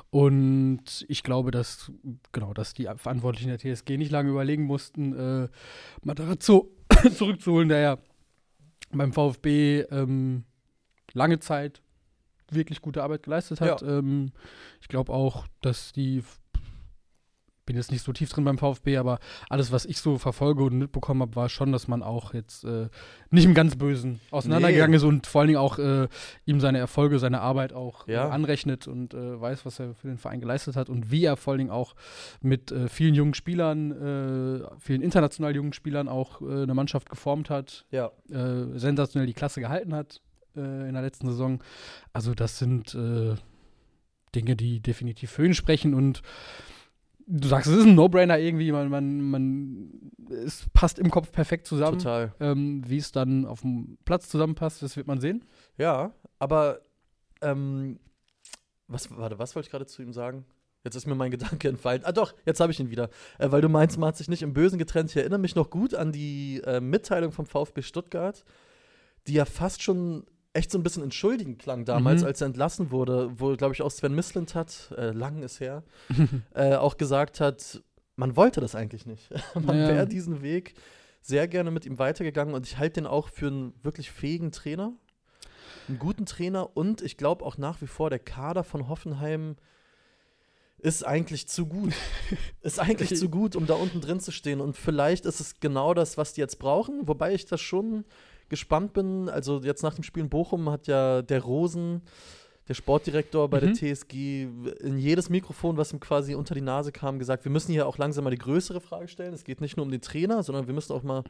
Und 0.09 1.05
ich 1.07 1.23
glaube, 1.23 1.51
dass, 1.51 1.91
genau, 2.31 2.53
dass 2.53 2.73
die 2.73 2.89
Verantwortlichen 2.95 3.49
der 3.49 3.59
TSG 3.59 3.97
nicht 3.97 4.11
lange 4.11 4.29
überlegen 4.29 4.63
mussten, 4.63 5.13
äh, 5.13 5.47
Matarazzo 6.03 6.71
zurückzuholen, 7.15 7.69
der 7.69 7.79
ja 7.79 7.97
beim 8.91 9.13
VfB 9.13 9.81
ähm, 9.91 10.43
lange 11.13 11.39
Zeit 11.39 11.81
wirklich 12.49 12.81
gute 12.81 13.03
Arbeit 13.03 13.23
geleistet 13.23 13.61
hat. 13.61 13.81
Ähm, 13.81 14.31
ich 14.81 14.87
glaube 14.89 15.13
auch, 15.13 15.47
dass 15.61 15.93
die 15.93 16.23
bin 17.65 17.75
jetzt 17.75 17.91
nicht 17.91 18.03
so 18.03 18.11
tief 18.11 18.29
drin 18.29 18.43
beim 18.43 18.57
VfB, 18.57 18.97
aber 18.97 19.19
alles, 19.49 19.71
was 19.71 19.85
ich 19.85 19.99
so 19.99 20.17
verfolge 20.17 20.63
und 20.63 20.77
mitbekommen 20.77 21.21
habe, 21.21 21.35
war 21.35 21.47
schon, 21.47 21.71
dass 21.71 21.87
man 21.87 22.01
auch 22.03 22.33
jetzt 22.33 22.63
äh, 22.63 22.89
nicht 23.29 23.45
im 23.45 23.53
ganz 23.53 23.75
Bösen 23.75 24.19
auseinandergegangen 24.31 24.91
Nee. 24.91 24.97
ist 24.97 25.03
und 25.03 25.27
vor 25.27 25.41
allen 25.41 25.49
Dingen 25.49 25.59
auch 25.59 25.77
äh, 25.77 26.07
ihm 26.45 26.59
seine 26.59 26.79
Erfolge, 26.79 27.19
seine 27.19 27.39
Arbeit 27.41 27.73
auch 27.73 28.07
Ja. 28.07 28.27
äh, 28.27 28.31
anrechnet 28.31 28.87
und 28.87 29.13
äh, 29.13 29.39
weiß, 29.39 29.65
was 29.65 29.79
er 29.79 29.93
für 29.93 30.07
den 30.07 30.17
Verein 30.17 30.39
geleistet 30.39 30.75
hat 30.75 30.89
und 30.89 31.11
wie 31.11 31.23
er 31.23 31.37
vor 31.37 31.51
allen 31.51 31.59
Dingen 31.59 31.69
auch 31.71 31.95
mit 32.41 32.71
äh, 32.71 32.89
vielen 32.89 33.13
jungen 33.13 33.33
Spielern, 33.35 33.91
äh, 33.91 34.67
vielen 34.79 35.01
international 35.01 35.55
jungen 35.55 35.73
Spielern 35.73 36.07
auch 36.07 36.41
äh, 36.41 36.63
eine 36.63 36.73
Mannschaft 36.73 37.09
geformt 37.09 37.49
hat, 37.49 37.85
Ja. 37.91 38.11
äh, 38.31 38.77
sensationell 38.77 39.27
die 39.27 39.33
Klasse 39.33 39.61
gehalten 39.61 39.93
hat 39.93 40.19
äh, 40.55 40.59
in 40.87 40.93
der 40.93 41.03
letzten 41.03 41.27
Saison. 41.27 41.61
Also 42.11 42.33
das 42.33 42.57
sind 42.57 42.95
äh, 42.95 43.35
Dinge, 44.33 44.55
die 44.55 44.79
definitiv 44.79 45.29
für 45.31 45.45
ihn 45.45 45.53
sprechen 45.53 45.93
und 45.93 46.21
du 47.31 47.47
sagst, 47.47 47.67
es 47.67 47.77
ist 47.77 47.85
ein 47.85 47.95
No-Brainer 47.95 48.38
irgendwie, 48.38 48.71
man, 48.71 48.89
man, 48.89 49.21
man, 49.21 50.11
es 50.29 50.65
passt 50.73 51.00
im 51.00 51.09
Kopf 51.09 51.31
perfekt 51.31 51.65
zusammen. 51.65 52.00
Total. 52.00 52.33
Ähm, 52.39 52.83
Wie 52.85 52.97
es 52.97 53.11
dann 53.11 53.45
auf 53.45 53.61
dem 53.61 53.97
Platz 54.05 54.29
zusammenpasst, 54.29 54.83
das 54.83 54.97
wird 54.97 55.07
man 55.07 55.21
sehen. 55.21 55.45
Ja, 55.77 56.13
aber 56.39 56.81
ähm, 57.41 58.00
was, 58.88 59.09
warte, 59.15 59.39
was 59.39 59.55
wollte 59.55 59.67
ich 59.67 59.71
gerade 59.71 59.85
zu 59.85 60.01
ihm 60.01 60.13
sagen? 60.13 60.45
Jetzt 60.83 60.95
ist 60.95 61.07
mir 61.07 61.15
mein 61.15 61.31
Gedanke 61.31 61.69
entfallen. 61.69 62.01
Ah 62.03 62.11
doch, 62.11 62.33
jetzt 62.45 62.59
habe 62.59 62.71
ich 62.71 62.79
ihn 62.79 62.89
wieder. 62.89 63.09
Äh, 63.39 63.51
weil 63.51 63.61
du 63.61 63.69
meinst, 63.69 63.97
man 63.97 64.09
hat 64.09 64.17
sich 64.17 64.29
nicht 64.29 64.41
im 64.41 64.53
Bösen 64.53 64.77
getrennt. 64.77 65.11
Ich 65.11 65.17
erinnere 65.17 65.39
mich 65.39 65.55
noch 65.55 65.69
gut 65.69 65.95
an 65.95 66.11
die 66.11 66.61
äh, 66.65 66.81
Mitteilung 66.81 67.31
vom 67.31 67.45
VfB 67.45 67.81
Stuttgart, 67.81 68.43
die 69.27 69.33
ja 69.33 69.45
fast 69.45 69.81
schon 69.81 70.25
echt 70.53 70.72
so 70.72 70.77
ein 70.77 70.84
bisschen 70.84 71.03
entschuldigend 71.03 71.60
klang 71.60 71.86
damals, 71.86 72.22
Mhm. 72.22 72.27
als 72.27 72.41
er 72.41 72.48
entlassen 72.48 72.91
wurde, 72.91 73.31
wo, 73.39 73.55
glaube 73.55 73.74
ich, 73.74 73.81
auch 73.81 73.91
Sven 73.91 74.13
Mislint 74.15 74.53
hat, 74.55 74.91
äh, 74.98 75.12
lang 75.12 75.43
ist 75.43 75.60
her, 75.60 75.84
äh, 76.53 76.75
auch 76.75 76.98
gesagt 76.98 77.39
hat, 77.39 77.81
man 78.15 78.36
wollte 78.36 78.60
das 78.62 78.75
eigentlich 78.75 79.05
nicht. 79.05 79.29
man 79.55 79.77
Ja. 79.79 79.88
wäre 79.88 80.08
diesen 80.08 80.41
Weg 80.41 80.74
sehr 81.22 81.48
gerne 81.48 81.72
mit 81.72 81.86
ihm 81.86 82.00
weitergegangen 82.00 82.53
und 82.55 82.65
ich 82.67 82.77
halte 82.77 83.01
den 83.01 83.08
auch 83.08 83.29
für 83.29 83.48
einen 83.48 83.74
wirklich 83.84 84.12
fähigen 84.12 84.51
Trainer, 84.51 84.93
einen 85.88 86.00
guten 86.00 86.25
Trainer 86.25 86.75
und 86.75 87.01
ich 87.01 87.15
glaube 87.17 87.46
auch 87.46 87.58
nach 87.58 87.81
wie 87.81 87.88
vor, 87.88 88.10
der 88.10 88.20
Kader 88.20 88.63
von 88.63 88.89
Hoffenheim 88.89 89.55
ist 90.79 91.05
eigentlich 91.05 91.48
zu 91.48 91.67
gut. 91.67 91.93
ist 92.62 92.79
eigentlich 92.79 93.15
zu 93.15 93.29
gut, 93.29 93.55
um 93.55 93.67
da 93.67 93.75
unten 93.75 94.01
drin 94.01 94.20
zu 94.20 94.31
stehen. 94.31 94.60
Und 94.62 94.75
vielleicht 94.75 95.25
ist 95.27 95.39
es 95.39 95.60
genau 95.60 95.93
das, 95.93 96.17
was 96.17 96.34
die 96.34 96.41
jetzt 96.41 96.58
brauchen, 96.58 97.08
wobei 97.08 97.34
ich 97.36 97.46
das 97.46 97.62
schon 97.62 98.03
gespannt 98.51 98.93
bin. 98.93 99.27
Also 99.29 99.60
jetzt 99.63 99.81
nach 99.81 99.96
dem 99.96 100.03
Spiel 100.03 100.22
in 100.22 100.29
Bochum 100.29 100.70
hat 100.70 100.86
ja 100.86 101.24
der 101.24 101.41
Rosen, 101.41 102.03
der 102.67 102.75
Sportdirektor 102.75 103.50
bei 103.50 103.60
Mhm. 103.60 103.65
der 103.65 103.74
TSG, 103.96 104.43
in 104.81 104.98
jedes 105.00 105.29
Mikrofon, 105.29 105.77
was 105.77 105.91
ihm 105.91 106.00
quasi 106.00 106.36
unter 106.36 106.53
die 106.53 106.62
Nase 106.62 106.91
kam, 106.91 107.17
gesagt, 107.17 107.43
wir 107.43 107.51
müssen 107.51 107.72
hier 107.72 107.88
auch 107.88 107.98
langsam 107.98 108.24
mal 108.24 108.29
die 108.29 108.38
größere 108.38 108.79
Frage 108.79 109.08
stellen. 109.08 109.34
Es 109.34 109.43
geht 109.43 109.62
nicht 109.62 109.75
nur 109.77 109.86
um 109.88 109.91
den 109.91 110.01
Trainer, 110.01 110.43
sondern 110.43 110.67
wir 110.67 110.74
müssen 110.75 110.93
auch 110.93 111.01
mal 111.01 111.24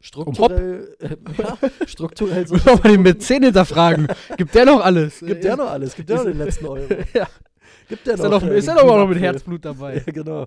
strukturell, 0.00 0.94
äh, 1.00 1.16
ja, 1.42 1.56
strukturell 1.86 2.46
so 2.46 2.54
Muss 2.54 2.64
man 2.66 2.74
mal 2.82 2.92
den 2.92 3.02
Mäzen 3.02 3.42
hinterfragen. 3.42 4.06
Gibt 4.36 4.54
der 4.54 4.66
noch 4.66 4.84
alles? 4.84 5.20
Gibt 5.20 5.42
der 5.44 5.56
noch 5.56 5.70
alles? 5.70 5.94
Gibt 5.96 6.10
der 6.10 6.16
noch 6.18 6.24
den 6.24 6.38
letzten 6.38 6.66
Euro? 6.66 6.86
Ja. 7.14 7.26
Gibt 7.88 8.06
der 8.06 8.14
Ist 8.14 8.22
noch, 8.22 8.42
äh, 8.42 8.58
ist 8.58 8.68
er 8.68 8.82
auch 8.82 8.98
noch 8.98 9.08
mit? 9.08 9.18
Herzblut 9.20 9.64
dabei? 9.64 10.02
Ja, 10.06 10.12
genau. 10.12 10.46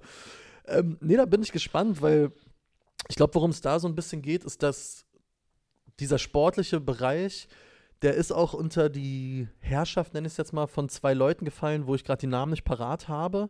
Ähm, 0.68 0.98
nee, 1.02 1.16
da 1.16 1.26
bin 1.26 1.42
ich 1.42 1.52
gespannt, 1.52 2.02
weil 2.02 2.32
ich 3.10 3.16
glaube, 3.16 3.34
worum 3.36 3.52
es 3.52 3.62
da 3.62 3.80
so 3.80 3.88
ein 3.88 3.96
bisschen 3.96 4.22
geht, 4.22 4.44
ist, 4.44 4.62
dass 4.64 5.06
dieser 6.00 6.18
sportliche 6.18 6.80
Bereich, 6.80 7.48
der 8.02 8.14
ist 8.14 8.32
auch 8.32 8.54
unter 8.54 8.90
die 8.90 9.48
Herrschaft, 9.60 10.14
nenne 10.14 10.28
ich 10.28 10.34
es 10.34 10.38
jetzt 10.38 10.54
mal, 10.54 10.68
von 10.68 10.90
zwei 10.90 11.14
Leuten 11.14 11.46
gefallen, 11.46 11.88
wo 11.88 11.96
ich 11.96 12.04
gerade 12.04 12.20
die 12.20 12.28
Namen 12.28 12.52
nicht 12.52 12.64
parat 12.64 13.08
habe, 13.08 13.50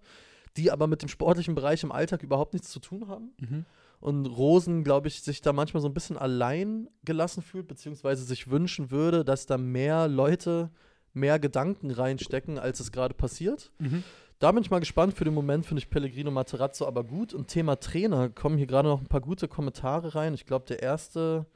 die 0.55 0.71
aber 0.71 0.87
mit 0.87 1.01
dem 1.01 1.09
sportlichen 1.09 1.55
Bereich 1.55 1.83
im 1.83 1.91
Alltag 1.91 2.23
überhaupt 2.23 2.53
nichts 2.53 2.69
zu 2.69 2.79
tun 2.79 3.07
haben. 3.07 3.33
Mhm. 3.39 3.65
Und 3.99 4.25
Rosen, 4.27 4.83
glaube 4.83 5.07
ich, 5.07 5.21
sich 5.21 5.41
da 5.41 5.53
manchmal 5.53 5.81
so 5.81 5.89
ein 5.89 5.93
bisschen 5.93 6.17
allein 6.17 6.87
gelassen 7.03 7.41
fühlt, 7.41 7.67
beziehungsweise 7.67 8.23
sich 8.23 8.49
wünschen 8.49 8.91
würde, 8.91 9.25
dass 9.25 9.47
da 9.47 9.57
mehr 9.57 10.07
Leute 10.07 10.69
mehr 11.13 11.39
Gedanken 11.39 11.91
reinstecken, 11.91 12.59
als 12.59 12.79
es 12.79 12.91
gerade 12.91 13.15
passiert. 13.15 13.71
Mhm. 13.79 14.03
Da 14.39 14.51
bin 14.51 14.61
ich 14.61 14.69
mal 14.69 14.79
gespannt. 14.79 15.15
Für 15.15 15.23
den 15.23 15.33
Moment 15.33 15.65
finde 15.65 15.79
ich 15.79 15.89
Pellegrino 15.89 16.29
Materazzo 16.29 16.85
aber 16.85 17.03
gut. 17.03 17.33
Und 17.33 17.47
Thema 17.47 17.79
Trainer, 17.79 18.29
kommen 18.29 18.57
hier 18.57 18.67
gerade 18.67 18.87
noch 18.87 19.01
ein 19.01 19.07
paar 19.07 19.21
gute 19.21 19.47
Kommentare 19.47 20.13
rein. 20.13 20.35
Ich 20.35 20.45
glaube, 20.45 20.65
der 20.67 20.83
erste 20.83 21.47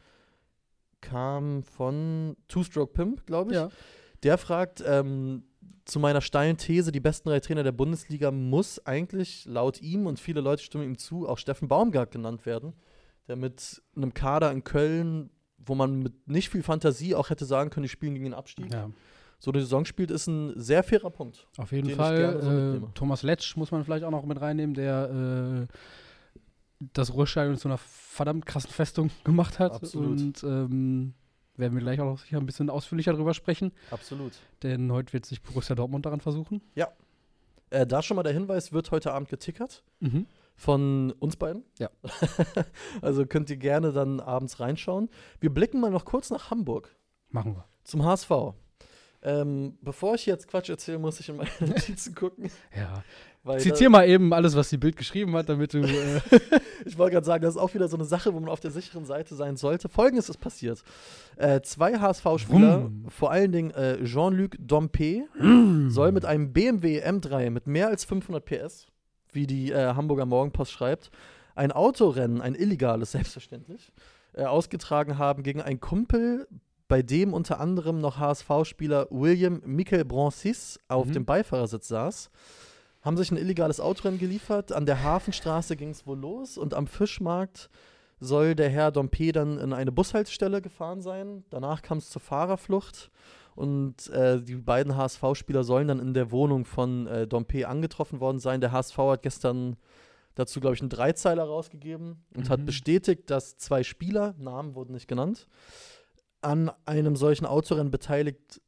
kam 1.02 1.64
von 1.64 2.38
Two-Stroke 2.48 2.94
Pimp, 2.94 3.26
glaube 3.26 3.52
ich. 3.52 3.58
Ja. 3.58 3.70
Der 4.24 4.38
fragt 4.38 4.84
ähm, 4.86 5.44
zu 5.86 6.00
meiner 6.00 6.22
steilen 6.22 6.58
These, 6.58 6.92
die 6.92 7.00
besten 7.00 7.30
drei 7.30 7.40
Trainer 7.40 7.64
der 7.64 7.72
Bundesliga 7.72 8.32
muss 8.32 8.86
eigentlich 8.86 9.46
laut 9.46 9.82
ihm 9.82 10.06
und 10.06 10.20
viele 10.20 10.42
Leute 10.42 10.64
stimmen 10.64 10.86
ihm 10.86 10.98
zu, 10.98 11.28
auch 11.28 11.38
Steffen 11.38 11.68
Baumgart 11.68 12.12
genannt 12.12 12.46
werden, 12.46 12.74
der 13.28 13.36
mit 13.36 13.82
einem 13.96 14.14
Kader 14.14 14.52
in 14.52 14.64
Köln, 14.64 15.30
wo 15.58 15.76
man 15.76 16.00
mit 16.00 16.28
nicht 16.28 16.50
viel 16.50 16.64
Fantasie 16.64 17.16
auch 17.16 17.30
hätte 17.30 17.46
sagen 17.46 17.70
können, 17.70 17.84
die 17.84 17.90
spielen 17.90 18.14
gegen 18.14 18.26
den 18.26 18.34
Abstieg, 18.34 18.72
ja. 18.72 18.90
so 19.40 19.52
eine 19.52 19.62
Saison 19.62 19.86
spielt, 19.86 20.12
ist 20.12 20.28
ein 20.28 20.54
sehr 20.56 20.84
fairer 20.84 21.10
Punkt. 21.10 21.48
Auf 21.58 21.72
jeden 21.72 21.90
so 21.90 21.96
Fall. 21.96 22.36
mitnehme. 22.36 22.88
Äh, 22.88 22.94
Thomas 22.94 23.24
Letsch 23.24 23.56
muss 23.58 23.72
man 23.72 23.84
vielleicht 23.84 24.04
auch 24.04 24.12
noch 24.12 24.26
mit 24.26 24.40
reinnehmen, 24.40 24.76
der 24.76 25.68
äh, 25.70 25.76
das 26.94 27.14
Ruhrstadion 27.14 27.58
zu 27.58 27.68
einer 27.68 27.78
verdammt 27.78 28.46
krassen 28.46 28.72
Festung 28.72 29.10
gemacht 29.24 29.60
hat. 29.60 29.74
Absolut. 29.74 30.20
Und 30.20 30.44
ähm, 30.44 31.14
werden 31.56 31.74
wir 31.76 31.82
gleich 31.82 32.00
auch 32.02 32.06
noch 32.06 32.20
sicher 32.20 32.38
ein 32.38 32.46
bisschen 32.46 32.70
ausführlicher 32.70 33.14
drüber 33.14 33.34
sprechen, 33.34 33.72
Absolut. 33.92 34.34
denn 34.64 34.92
heute 34.92 35.14
wird 35.14 35.26
sich 35.26 35.42
Borussia 35.42 35.76
Dortmund 35.76 36.06
daran 36.06 36.22
versuchen. 36.22 36.62
Äh, 37.70 37.88
da 37.88 38.02
schon 38.02 38.16
mal 38.16 38.24
der 38.24 38.34
Hinweis, 38.34 38.74
wird 38.74 38.92
heute 38.92 39.14
Abend 39.14 39.30
getickert 39.30 39.84
Mhm. 40.00 40.26
von 40.56 41.12
uns 41.20 41.38
beiden. 41.38 41.64
Ja. 41.80 41.90
also 43.02 43.26
könnt 43.26 43.50
ihr 43.50 43.58
gerne 43.58 43.94
dann 43.94 44.20
abends 44.20 44.60
reinschauen. 44.60 45.10
Wir 45.40 45.54
blicken 45.54 45.80
mal 45.80 45.92
noch 45.92 46.04
kurz 46.06 46.30
nach 46.32 46.52
Hamburg. 46.52 46.94
Machen 47.30 47.56
wir. 47.56 47.66
Zum 47.84 48.04
HSV. 48.04 48.30
Ähm, 49.24 49.78
bevor 49.82 50.16
ich 50.16 50.26
jetzt 50.26 50.48
Quatsch 50.48 50.70
erzähle, 50.70 50.98
muss 50.98 51.20
ich 51.20 51.30
in 51.30 51.38
meine 51.38 51.50
Notizen 51.60 52.16
gucken. 52.16 52.50
Ja. 52.76 53.04
Weil 53.44 53.60
Zitier 53.60 53.90
mal 53.90 54.08
eben 54.08 54.34
alles, 54.34 54.56
was 54.56 54.70
die 54.70 54.78
Bild 54.78 54.96
geschrieben 54.96 55.36
hat, 55.36 55.50
damit 55.50 55.74
du. 55.74 55.80
Äh, 55.80 56.22
ich 56.86 56.98
wollte 56.98 57.14
gerade 57.14 57.26
sagen, 57.26 57.44
das 57.44 57.56
ist 57.56 57.62
auch 57.62 57.74
wieder 57.74 57.88
so 57.88 57.98
eine 57.98 58.06
Sache, 58.06 58.34
wo 58.34 58.40
man 58.40 58.50
auf 58.50 58.60
der 58.60 58.70
sicheren 58.70 59.06
Seite 59.06 59.34
sein 59.34 59.58
sollte. 59.58 59.90
Folgendes 59.90 60.30
ist 60.30 60.38
passiert. 60.38 60.84
Äh, 61.38 61.62
zwei 61.62 61.98
HSV-Spieler, 61.98 62.92
vor 63.08 63.32
allen 63.32 63.52
Dingen 63.52 63.72
äh, 63.72 64.04
Jean-Luc 64.04 64.58
Dompe, 64.60 65.24
soll 65.88 66.12
mit 66.12 66.24
einem 66.26 66.54
BMW 66.54 67.04
M3 67.04 67.50
mit 67.50 67.66
mehr 67.66 67.88
als 67.88 68.06
500 68.06 68.46
PS, 68.46 68.86
wie 69.32 69.48
die 69.48 69.72
äh, 69.72 69.96
Hamburger 69.96 70.28
Morgenpost 70.28 70.72
schreibt, 70.72 71.10
ein 71.56 71.72
Autorennen, 71.72 72.42
ein 72.42 72.54
illegales 72.54 73.12
selbstverständlich, 73.14 73.92
äh, 74.34 74.44
ausgetragen 74.44 75.18
haben 75.18 75.42
gegen 75.42 75.62
einen 75.62 75.80
Kumpel, 75.80 76.48
bei 76.92 77.02
dem 77.02 77.34
unter 77.34 77.62
anderem 77.62 78.02
noch 78.02 78.18
HSV-Spieler 78.20 79.08
William 79.12 79.62
Michael 79.66 80.04
Brancis 80.04 80.78
auf 80.90 81.08
Mhm. 81.08 81.14
dem 81.14 81.26
Beifahrersitz 81.26 81.88
saß. 81.88 82.30
Haben 83.02 83.16
sich 83.16 83.32
ein 83.32 83.38
illegales 83.38 83.80
Autorennen 83.80 84.20
geliefert. 84.20 84.74
An 84.74 84.86
der 84.86 85.02
Hafenstraße 85.02 85.78
ging 85.78 85.92
es 85.92 86.06
wohl 86.06 86.20
los 86.20 86.58
und 86.58 86.74
am 86.74 86.88
Fischmarkt 86.88 87.70
soll 88.20 88.56
der 88.56 88.68
Herr 88.70 88.92
Dompe 88.92 89.32
dann 89.32 89.58
in 89.58 89.72
eine 89.72 89.94
Bushaltestelle 89.94 90.62
gefahren 90.62 91.02
sein. 91.02 91.46
Danach 91.50 91.82
kam 91.82 91.98
es 92.00 92.10
zur 92.10 92.22
Fahrerflucht 92.22 93.10
und 93.56 94.10
äh, 94.10 94.42
die 94.42 94.56
beiden 94.56 94.98
HSV-Spieler 94.98 95.64
sollen 95.64 95.88
dann 95.88 96.00
in 96.02 96.14
der 96.14 96.30
Wohnung 96.32 96.66
von 96.66 97.08
äh, 97.08 97.26
Dompe 97.26 97.70
angetroffen 97.70 98.20
worden 98.20 98.40
sein. 98.40 98.60
Der 98.60 98.74
HSV 98.74 98.98
hat 98.98 99.22
gestern 99.24 99.78
dazu, 100.36 100.60
glaube 100.60 100.76
ich, 100.76 100.82
einen 100.82 100.90
Dreizeiler 100.90 101.44
rausgegeben 101.46 102.18
und 102.36 102.50
hat 102.50 102.60
Mhm. 102.60 102.66
bestätigt, 102.66 103.30
dass 103.30 103.56
zwei 103.58 103.82
Spieler, 103.84 104.36
Namen 104.38 104.76
wurden 104.76 104.92
nicht 104.94 105.08
genannt, 105.08 105.48
an 106.42 106.72
einem 106.86 107.16
solchen 107.16 107.46
Autorennen 107.46 107.92
beteiligt 107.92 108.62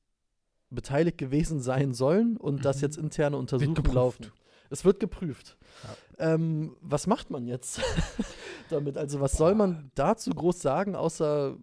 beteiligt 0.70 1.20
gewesen 1.20 1.60
sein 1.60 1.94
sollen 1.94 2.36
und 2.38 2.66
dass 2.66 2.78
Mhm. 2.78 2.82
jetzt 2.82 2.98
interne 2.98 3.38
Untersuchungen 3.38 3.94
laufen. 3.94 4.32
Es 4.72 4.84
wird 4.84 5.00
geprüft. 5.00 5.56
Ähm, 6.18 6.76
was 6.82 7.06
macht 7.06 7.30
man 7.30 7.46
jetzt 7.46 7.80
damit? 8.70 8.98
Also, 8.98 9.20
was 9.22 9.34
soll 9.34 9.54
man 9.54 9.92
dazu 9.94 10.32
groß 10.32 10.60
sagen, 10.60 10.96
außer 10.96 11.58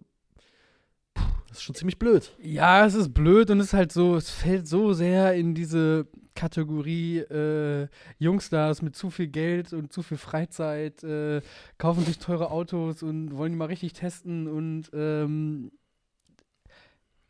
das 1.49 1.57
ist 1.57 1.63
schon 1.63 1.75
ziemlich 1.75 1.99
blöd. 1.99 2.31
Ja, 2.41 2.85
es 2.85 2.93
ist 2.93 3.13
blöd 3.13 3.49
und 3.49 3.59
es 3.59 3.67
ist 3.67 3.73
halt 3.73 3.91
so, 3.91 4.15
es 4.15 4.29
fällt 4.29 4.65
so 4.67 4.93
sehr 4.93 5.33
in 5.33 5.53
diese 5.53 6.07
Kategorie 6.33 7.17
äh, 7.19 7.89
Jungstars 8.17 8.81
mit 8.81 8.95
zu 8.95 9.09
viel 9.09 9.27
Geld 9.27 9.73
und 9.73 9.91
zu 9.91 10.01
viel 10.01 10.15
Freizeit, 10.17 11.03
äh, 11.03 11.41
kaufen 11.77 12.05
sich 12.05 12.19
teure 12.19 12.49
Autos 12.51 13.03
und 13.03 13.35
wollen 13.35 13.51
die 13.51 13.57
mal 13.57 13.65
richtig 13.65 13.91
testen 13.91 14.47
und 14.47 14.89
ähm, 14.93 15.71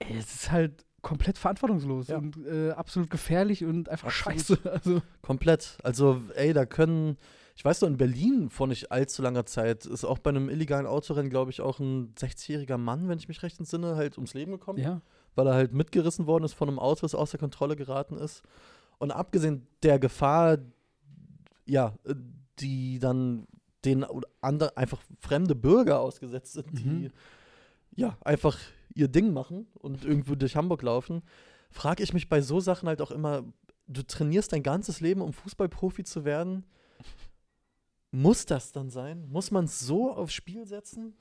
ey, 0.10 0.18
es 0.18 0.34
ist 0.34 0.52
halt 0.52 0.86
komplett 1.02 1.38
verantwortungslos 1.38 2.08
Ja. 2.10 2.18
und 2.18 2.38
äh, 2.46 2.72
absolut 2.72 3.10
gefährlich 3.10 3.66
und 3.66 3.90
einfach 3.90 4.08
Absolut. 4.10 4.40
scheiße. 4.40 4.60
Also, 4.72 5.02
Komplett. 5.22 5.78
Also, 5.84 6.22
ey, 6.36 6.54
da 6.54 6.66
können, 6.66 7.18
ich 7.56 7.66
weiß 7.66 7.82
noch, 7.82 7.90
in 7.90 7.98
Berlin 7.98 8.50
vor 8.50 8.68
nicht 8.68 8.92
allzu 8.92 9.22
langer 9.24 9.46
Zeit 9.46 9.86
ist 9.86 10.04
auch 10.06 10.20
bei 10.20 10.30
einem 10.30 10.50
illegalen 10.50 10.86
Autorennen, 10.86 11.30
glaube 11.32 11.50
ich, 11.52 11.62
auch 11.62 11.80
ein 11.80 12.14
60-jähriger 12.16 12.78
Mann, 12.78 13.08
wenn 13.10 13.18
ich 13.18 13.28
mich 13.28 13.42
recht 13.42 13.58
entsinne, 13.60 13.96
halt 13.96 14.18
ums 14.18 14.34
Leben 14.36 14.52
gekommen. 14.52 14.80
ja. 14.80 15.02
weil 15.34 15.48
er 15.48 15.54
halt 15.54 15.74
mitgerissen 15.74 16.28
worden 16.28 16.44
ist 16.44 16.54
von 16.54 16.68
einem 16.68 16.78
Auto, 16.78 17.02
das 17.02 17.16
außer 17.16 17.38
Kontrolle 17.38 17.76
geraten 17.78 18.18
ist. 18.18 18.44
Und 19.00 19.12
abgesehen 19.12 19.66
der 19.82 19.98
Gefahr, 19.98 20.58
ja, 21.66 21.94
die 22.60 23.00
dann 23.00 23.48
den 23.86 24.06
andere, 24.42 24.76
einfach 24.78 25.02
fremde 25.20 25.56
Bürger 25.56 26.00
ausgesetzt 26.02 26.54
sind, 26.54 26.78
die 26.78 26.84
Mhm. 26.86 27.12
Ja 27.96 28.18
einfach 28.24 28.58
ihr 28.94 29.08
Ding 29.08 29.34
machen 29.34 29.68
und 29.76 30.04
irgendwo 30.06 30.36
durch 30.36 30.56
Hamburg 30.56 30.82
laufen, 30.82 31.22
frage 31.70 32.04
ich 32.04 32.14
mich 32.14 32.30
bei 32.30 32.42
so 32.42 32.60
Sachen 32.60 32.88
halt 32.90 33.02
auch 33.02 33.12
immer, 33.12 33.44
du 33.88 34.04
trainierst 34.04 34.52
dein 34.54 34.64
ganzes 34.64 35.00
Leben, 35.02 35.22
um 35.22 35.34
Fußballprofi 35.34 36.04
zu 36.04 36.26
werden. 36.26 36.66
Muss 38.12 38.46
das 38.46 38.72
dann 38.74 38.90
sein? 38.90 39.26
Muss 39.30 39.52
man 39.52 39.66
es 39.66 39.80
so 39.80 40.12
aufs 40.12 40.34
Spiel 40.34 40.66
setzen? 40.66 41.14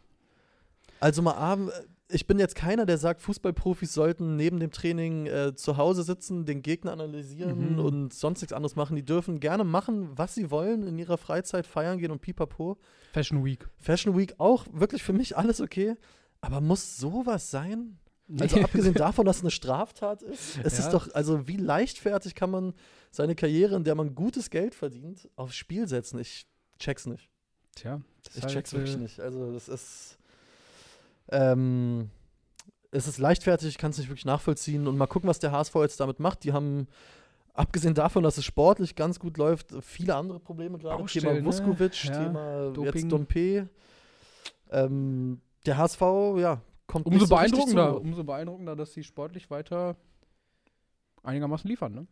Also 0.99 1.23
mal 1.23 1.35
abend, 1.35 1.71
ich 2.09 2.27
bin 2.27 2.39
jetzt 2.41 2.57
keiner, 2.57 2.85
der 2.85 2.99
sagt, 2.99 3.23
Fußballprofis 3.23 3.95
sollten 3.95 4.35
neben 4.37 4.59
dem 4.59 4.73
Training 4.73 5.27
äh, 5.27 5.55
zu 5.55 5.77
Hause 5.77 6.03
sitzen, 6.03 6.45
den 6.45 6.62
Gegner 6.62 6.93
analysieren 6.93 7.75
Mhm. 7.75 7.79
und 7.79 8.12
sonst 8.12 8.41
nichts 8.43 8.53
anderes 8.53 8.75
machen. 8.77 8.97
Die 8.97 9.05
dürfen 9.05 9.39
gerne 9.39 9.62
machen, 9.65 10.11
was 10.19 10.35
sie 10.35 10.50
wollen, 10.50 10.87
in 10.87 10.99
ihrer 10.99 11.17
Freizeit 11.17 11.67
feiern 11.67 11.99
gehen 11.99 12.11
und 12.11 12.21
pipapo. 12.21 12.77
Fashion 13.12 13.45
Week. 13.45 13.67
Fashion 13.79 14.17
Week 14.19 14.35
auch, 14.39 14.67
wirklich 14.73 15.03
für 15.05 15.12
mich 15.12 15.37
alles 15.39 15.61
okay. 15.61 15.95
Aber 16.41 16.61
muss 16.61 16.97
sowas 16.97 17.51
sein? 17.51 17.99
Also 18.39 18.61
abgesehen 18.61 18.95
davon, 18.95 19.27
dass 19.27 19.39
es 19.39 19.43
eine 19.43 19.51
Straftat 19.51 20.23
ist, 20.23 20.59
es 20.63 20.79
Ja. 20.79 20.85
ist 20.85 20.91
doch, 20.93 21.13
also 21.15 21.47
wie 21.49 21.57
leichtfertig 21.57 22.35
kann 22.35 22.51
man 22.51 22.75
seine 23.11 23.35
Karriere, 23.35 23.75
in 23.77 23.85
der 23.85 23.95
man 23.95 24.15
gutes 24.15 24.51
Geld 24.51 24.75
verdient, 24.75 25.29
aufs 25.37 25.57
Spiel 25.57 25.89
setzen? 25.89 26.19
Ich 26.21 26.47
check's 26.79 27.07
nicht. 27.07 27.29
Tja, 27.75 28.01
Ich 28.31 28.37
ist 28.37 28.49
check's 28.49 28.73
halt, 28.73 28.83
wirklich 28.83 28.95
äh, 28.97 28.99
nicht. 28.99 29.21
Also 29.21 29.53
das 29.53 29.69
ist 29.69 30.19
ähm, 31.33 32.11
es 32.93 33.07
ist 33.07 33.19
leichtfertig, 33.19 33.69
ich 33.69 33.79
kann 33.79 33.93
es 33.93 33.99
nicht 33.99 34.09
wirklich 34.09 34.25
nachvollziehen 34.25 34.87
und 34.89 34.97
mal 34.97 35.07
gucken, 35.07 35.29
was 35.29 35.39
der 35.39 35.53
HSV 35.53 35.75
jetzt 35.77 36.01
damit 36.01 36.19
macht. 36.19 36.43
Die 36.45 36.53
haben 36.53 36.89
abgesehen 37.55 37.95
davon, 37.95 38.23
dass 38.25 38.37
es 38.39 38.45
sportlich 38.45 38.97
ganz 38.97 39.21
gut 39.21 39.37
läuft, 39.37 39.73
viele 39.83 40.15
andere 40.17 40.41
Probleme 40.41 40.79
gerade. 40.79 41.05
Thema 41.07 41.35
ne? 41.35 41.45
Vuskovic, 41.45 42.05
Ja, 42.05 42.25
Thema 42.27 42.71
Doping. 42.73 42.85
jetzt 42.95 43.13
Dompe. 43.13 43.69
Ähm, 44.71 45.41
der 45.67 45.79
HSV, 45.79 46.00
ja, 46.38 46.61
kommt 46.87 47.07
Umso 47.07 47.19
nicht 47.19 47.29
so 47.29 47.35
beeindruckender, 47.35 48.00
umso 48.00 48.25
beeindruckender, 48.25 48.76
dass 48.76 48.93
sie 48.93 49.05
sportlich 49.05 49.50
weiter 49.50 49.97
einigermaßen 51.23 51.69
liefern, 51.69 51.95
ne? 51.95 52.07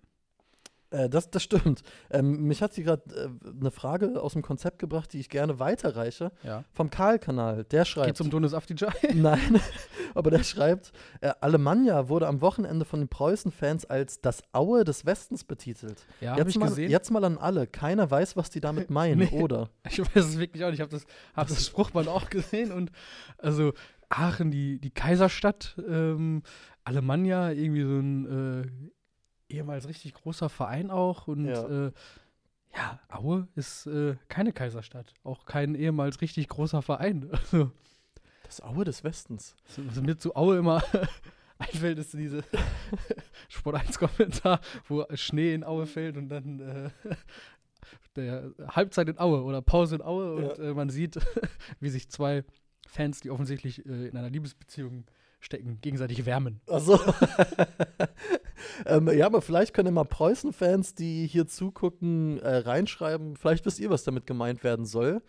Äh, 0.90 1.08
das, 1.08 1.30
das 1.30 1.42
stimmt. 1.42 1.82
Ähm, 2.10 2.44
mich 2.44 2.62
hat 2.62 2.72
sie 2.72 2.82
gerade 2.82 3.02
äh, 3.14 3.50
eine 3.60 3.70
Frage 3.70 4.20
aus 4.20 4.32
dem 4.32 4.42
Konzept 4.42 4.78
gebracht, 4.78 5.12
die 5.12 5.20
ich 5.20 5.28
gerne 5.28 5.58
weiterreiche. 5.58 6.32
Ja. 6.42 6.64
Vom 6.72 6.90
Karl-Kanal. 6.90 7.64
Der 7.64 7.84
schreibt. 7.84 8.06
Geht 8.06 8.16
zum 8.16 8.30
Donis 8.30 8.54
Afdijay. 8.54 8.90
Nein, 9.14 9.60
aber 10.14 10.30
der 10.30 10.42
schreibt, 10.42 10.92
äh, 11.20 11.32
Alemannia 11.40 12.08
wurde 12.08 12.26
am 12.26 12.40
Wochenende 12.40 12.84
von 12.84 13.00
den 13.00 13.08
Preußen-Fans 13.08 13.84
als 13.86 14.20
das 14.20 14.42
Aue 14.52 14.84
des 14.84 15.04
Westens 15.04 15.44
betitelt. 15.44 16.06
Ja, 16.20 16.36
jetzt, 16.36 16.50
ich 16.50 16.58
mal, 16.58 16.68
gesehen. 16.68 16.90
jetzt 16.90 17.10
mal 17.10 17.24
an 17.24 17.38
alle. 17.38 17.66
Keiner 17.66 18.10
weiß, 18.10 18.36
was 18.36 18.50
die 18.50 18.60
damit 18.60 18.90
meinen, 18.90 19.18
Nee. 19.18 19.42
oder? 19.42 19.70
Ich 19.88 19.98
weiß 19.98 20.24
es 20.24 20.38
wirklich 20.38 20.64
auch 20.64 20.68
nicht. 20.70 20.78
Ich 20.78 20.82
habe 20.82 20.90
das, 20.90 21.04
hab 21.34 21.48
das 21.48 21.66
Spruchband 21.66 22.08
auch 22.08 22.30
gesehen 22.30 22.72
und 22.72 22.90
also 23.36 23.72
Aachen, 24.08 24.50
die, 24.50 24.80
die 24.80 24.90
Kaiserstadt, 24.90 25.76
ähm, 25.86 26.42
Alemannia, 26.84 27.50
irgendwie 27.50 27.82
so 27.82 27.98
ein 27.98 28.62
äh, 28.62 28.90
ehemals 29.48 29.88
richtig 29.88 30.14
großer 30.14 30.48
Verein 30.48 30.90
auch 30.90 31.26
und 31.28 31.46
Ja. 31.46 31.68
ja, 31.68 31.86
äh, 31.86 31.92
ja 32.76 33.00
Aue 33.08 33.48
ist 33.54 33.86
äh, 33.86 34.16
keine 34.28 34.52
Kaiserstadt, 34.52 35.14
auch 35.24 35.44
kein 35.46 35.74
ehemals 35.74 36.20
richtig 36.20 36.48
großer 36.48 36.82
Verein. 36.82 37.30
Also, 37.32 37.70
Das 38.44 38.62
Aue 38.62 38.84
des 38.84 39.04
Westens. 39.04 39.54
was 39.76 40.00
mir 40.00 40.16
zu 40.16 40.34
Aue 40.36 40.58
immer 40.58 40.82
einfällt, 41.58 41.98
ist 41.98 42.14
diese 42.14 42.42
Sport 43.48 43.76
1 43.76 43.98
Kommentar, 43.98 44.60
wo 44.86 45.04
Schnee 45.14 45.52
in 45.54 45.64
Aue 45.64 45.86
fällt 45.86 46.16
und 46.16 46.28
dann 46.28 46.60
äh, 46.60 46.90
der 48.16 48.52
Halbzeit 48.68 49.08
in 49.08 49.18
Aue 49.18 49.42
oder 49.42 49.62
Pause 49.62 49.96
in 49.96 50.02
Aue 50.02 50.34
und 50.34 50.58
äh, 50.58 50.74
man 50.74 50.88
sieht, 50.90 51.18
wie 51.80 51.88
sich 51.90 52.08
zwei 52.10 52.44
Fans, 52.86 53.20
die 53.20 53.30
offensichtlich 53.30 53.84
äh, 53.86 54.08
in 54.08 54.16
einer 54.16 54.30
Liebesbeziehung 54.30 55.04
stecken, 55.40 55.78
gegenseitig 55.80 56.26
wärmen. 56.26 56.60
Achso. 56.66 56.98
ähm, 58.86 59.08
ja, 59.16 59.26
aber 59.26 59.40
vielleicht 59.40 59.72
können 59.74 59.94
mal 59.94 60.04
Preußen-Fans, 60.04 60.94
die 60.94 61.26
hier 61.26 61.46
zugucken, 61.46 62.38
äh, 62.40 62.56
reinschreiben. 62.56 63.36
Vielleicht 63.36 63.64
wisst 63.64 63.78
ihr, 63.78 63.90
was 63.90 64.04
damit 64.04 64.26
gemeint 64.26 64.64
werden 64.64 64.84
soll. 64.84 65.22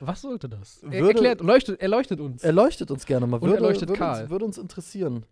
Was 0.00 0.22
sollte 0.22 0.48
das? 0.48 0.82
Er, 0.82 0.92
Würde- 0.92 1.08
erklärt, 1.08 1.40
leuchtet, 1.40 1.80
erleuchtet 1.80 2.20
uns. 2.20 2.42
Erleuchtet 2.44 2.90
uns 2.90 3.06
gerne 3.06 3.26
mal. 3.26 3.38
Und 3.38 3.52
erleuchtet 3.52 3.88
würde, 3.88 3.98
Karl. 3.98 4.22
Uns, 4.22 4.30
würde 4.30 4.44
uns 4.44 4.58
interessieren. 4.58 5.26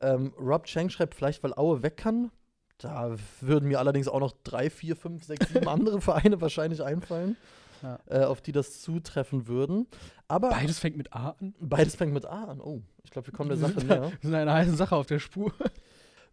Ähm, 0.00 0.32
Rob 0.38 0.64
Chang 0.64 0.88
schreibt 0.90 1.14
vielleicht, 1.14 1.42
weil 1.42 1.54
Aue 1.54 1.82
weg 1.82 1.96
kann. 1.96 2.30
Da 2.78 3.16
würden 3.40 3.68
mir 3.68 3.78
allerdings 3.78 4.06
auch 4.06 4.20
noch 4.20 4.34
drei, 4.44 4.68
vier, 4.68 4.96
fünf, 4.96 5.24
sechs, 5.24 5.48
sieben 5.48 5.68
andere 5.68 6.00
Vereine 6.00 6.40
wahrscheinlich 6.40 6.82
einfallen, 6.82 7.36
Ja. 7.82 7.98
äh, 8.06 8.24
auf 8.24 8.40
die 8.40 8.52
das 8.52 8.80
zutreffen 8.82 9.46
würden. 9.48 9.86
Aber 10.28 10.50
Beides 10.50 10.78
fängt 10.78 10.96
mit 10.96 11.12
A 11.12 11.30
an. 11.38 11.54
beides 11.60 11.94
fängt 11.94 12.12
mit 12.12 12.24
A 12.26 12.44
an. 12.44 12.60
Oh, 12.60 12.82
ich 13.04 13.10
glaube, 13.10 13.28
wir 13.28 13.34
kommen 13.34 13.48
der 13.48 13.58
Sache 13.58 13.78
näher. 13.84 14.02
wir 14.10 14.18
sind 14.22 14.34
einer 14.34 14.54
heißen 14.54 14.76
Sache 14.76 14.96
auf 14.96 15.06
der 15.06 15.18
Spur. 15.18 15.52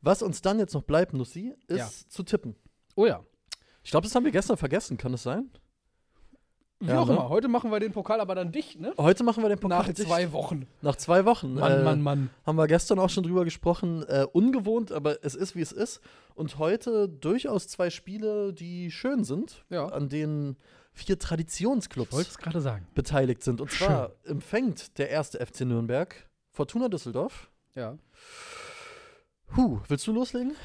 Was 0.01 0.21
uns 0.21 0.41
dann 0.41 0.59
jetzt 0.59 0.73
noch 0.73 0.83
bleibt, 0.83 1.13
Nussi, 1.13 1.53
ist 1.67 1.77
Ja. 1.77 1.89
zu 2.09 2.23
tippen. 2.23 2.55
Oh 2.95 3.05
ja. 3.05 3.23
Ich 3.83 3.91
glaube, 3.91 4.05
das 4.07 4.15
haben 4.15 4.23
wir 4.25 4.31
gestern 4.31 4.57
vergessen. 4.57 4.97
Kann 4.97 5.13
es 5.13 5.23
sein? 5.23 5.49
Wie 6.79 6.87
Ja, 6.89 6.99
auch 6.99 7.07
ne? 7.07 7.13
immer. 7.13 7.29
Heute 7.29 7.47
machen 7.47 7.71
wir 7.71 7.79
den 7.79 7.93
Pokal 7.93 8.19
aber 8.19 8.35
dann 8.35 8.51
dicht, 8.51 8.79
ne? 8.79 8.93
Heute 8.97 9.23
machen 9.23 9.41
wir 9.41 9.47
den 9.49 9.59
Pokal 9.59 9.79
Nach 9.79 9.85
dicht. 9.87 9.99
zwei 10.07 10.31
Wochen. 10.33 10.67
Nach 10.81 10.95
zwei 10.97 11.23
Wochen. 11.23 11.53
Mann, 11.53 11.71
äh, 11.71 11.83
Mann, 11.83 12.01
Mann. 12.01 12.29
Haben 12.45 12.57
wir 12.57 12.67
gestern 12.67 12.99
auch 12.99 13.09
schon 13.09 13.23
drüber 13.23 13.45
gesprochen. 13.45 14.03
Äh, 14.07 14.25
ungewohnt, 14.33 14.91
aber 14.91 15.23
es 15.23 15.35
ist, 15.35 15.55
wie 15.55 15.61
es 15.61 15.71
ist. 15.71 16.01
Und 16.35 16.57
heute 16.57 17.07
durchaus 17.07 17.67
zwei 17.69 17.89
Spiele, 17.89 18.53
die 18.53 18.91
schön 18.91 19.23
sind, 19.23 19.63
Ja. 19.69 19.87
an 19.87 20.09
denen 20.09 20.57
vier 20.93 21.19
Traditionsclubs 21.19 22.11
wollte 22.11 22.29
es 22.29 22.37
gerade 22.37 22.61
sagen. 22.61 22.87
beteiligt 22.93 23.43
sind. 23.43 23.61
Und 23.61 23.71
zwar 23.71 24.11
empfängt 24.23 24.97
der 24.97 25.09
erste 25.09 25.43
FC 25.45 25.61
Nürnberg 25.61 26.29
Fortuna 26.51 26.87
Düsseldorf. 26.87 27.49
Ja. 27.75 27.97
Huh, 29.55 29.79
willst 29.87 30.05
du 30.07 30.13
loslegen? 30.13 30.55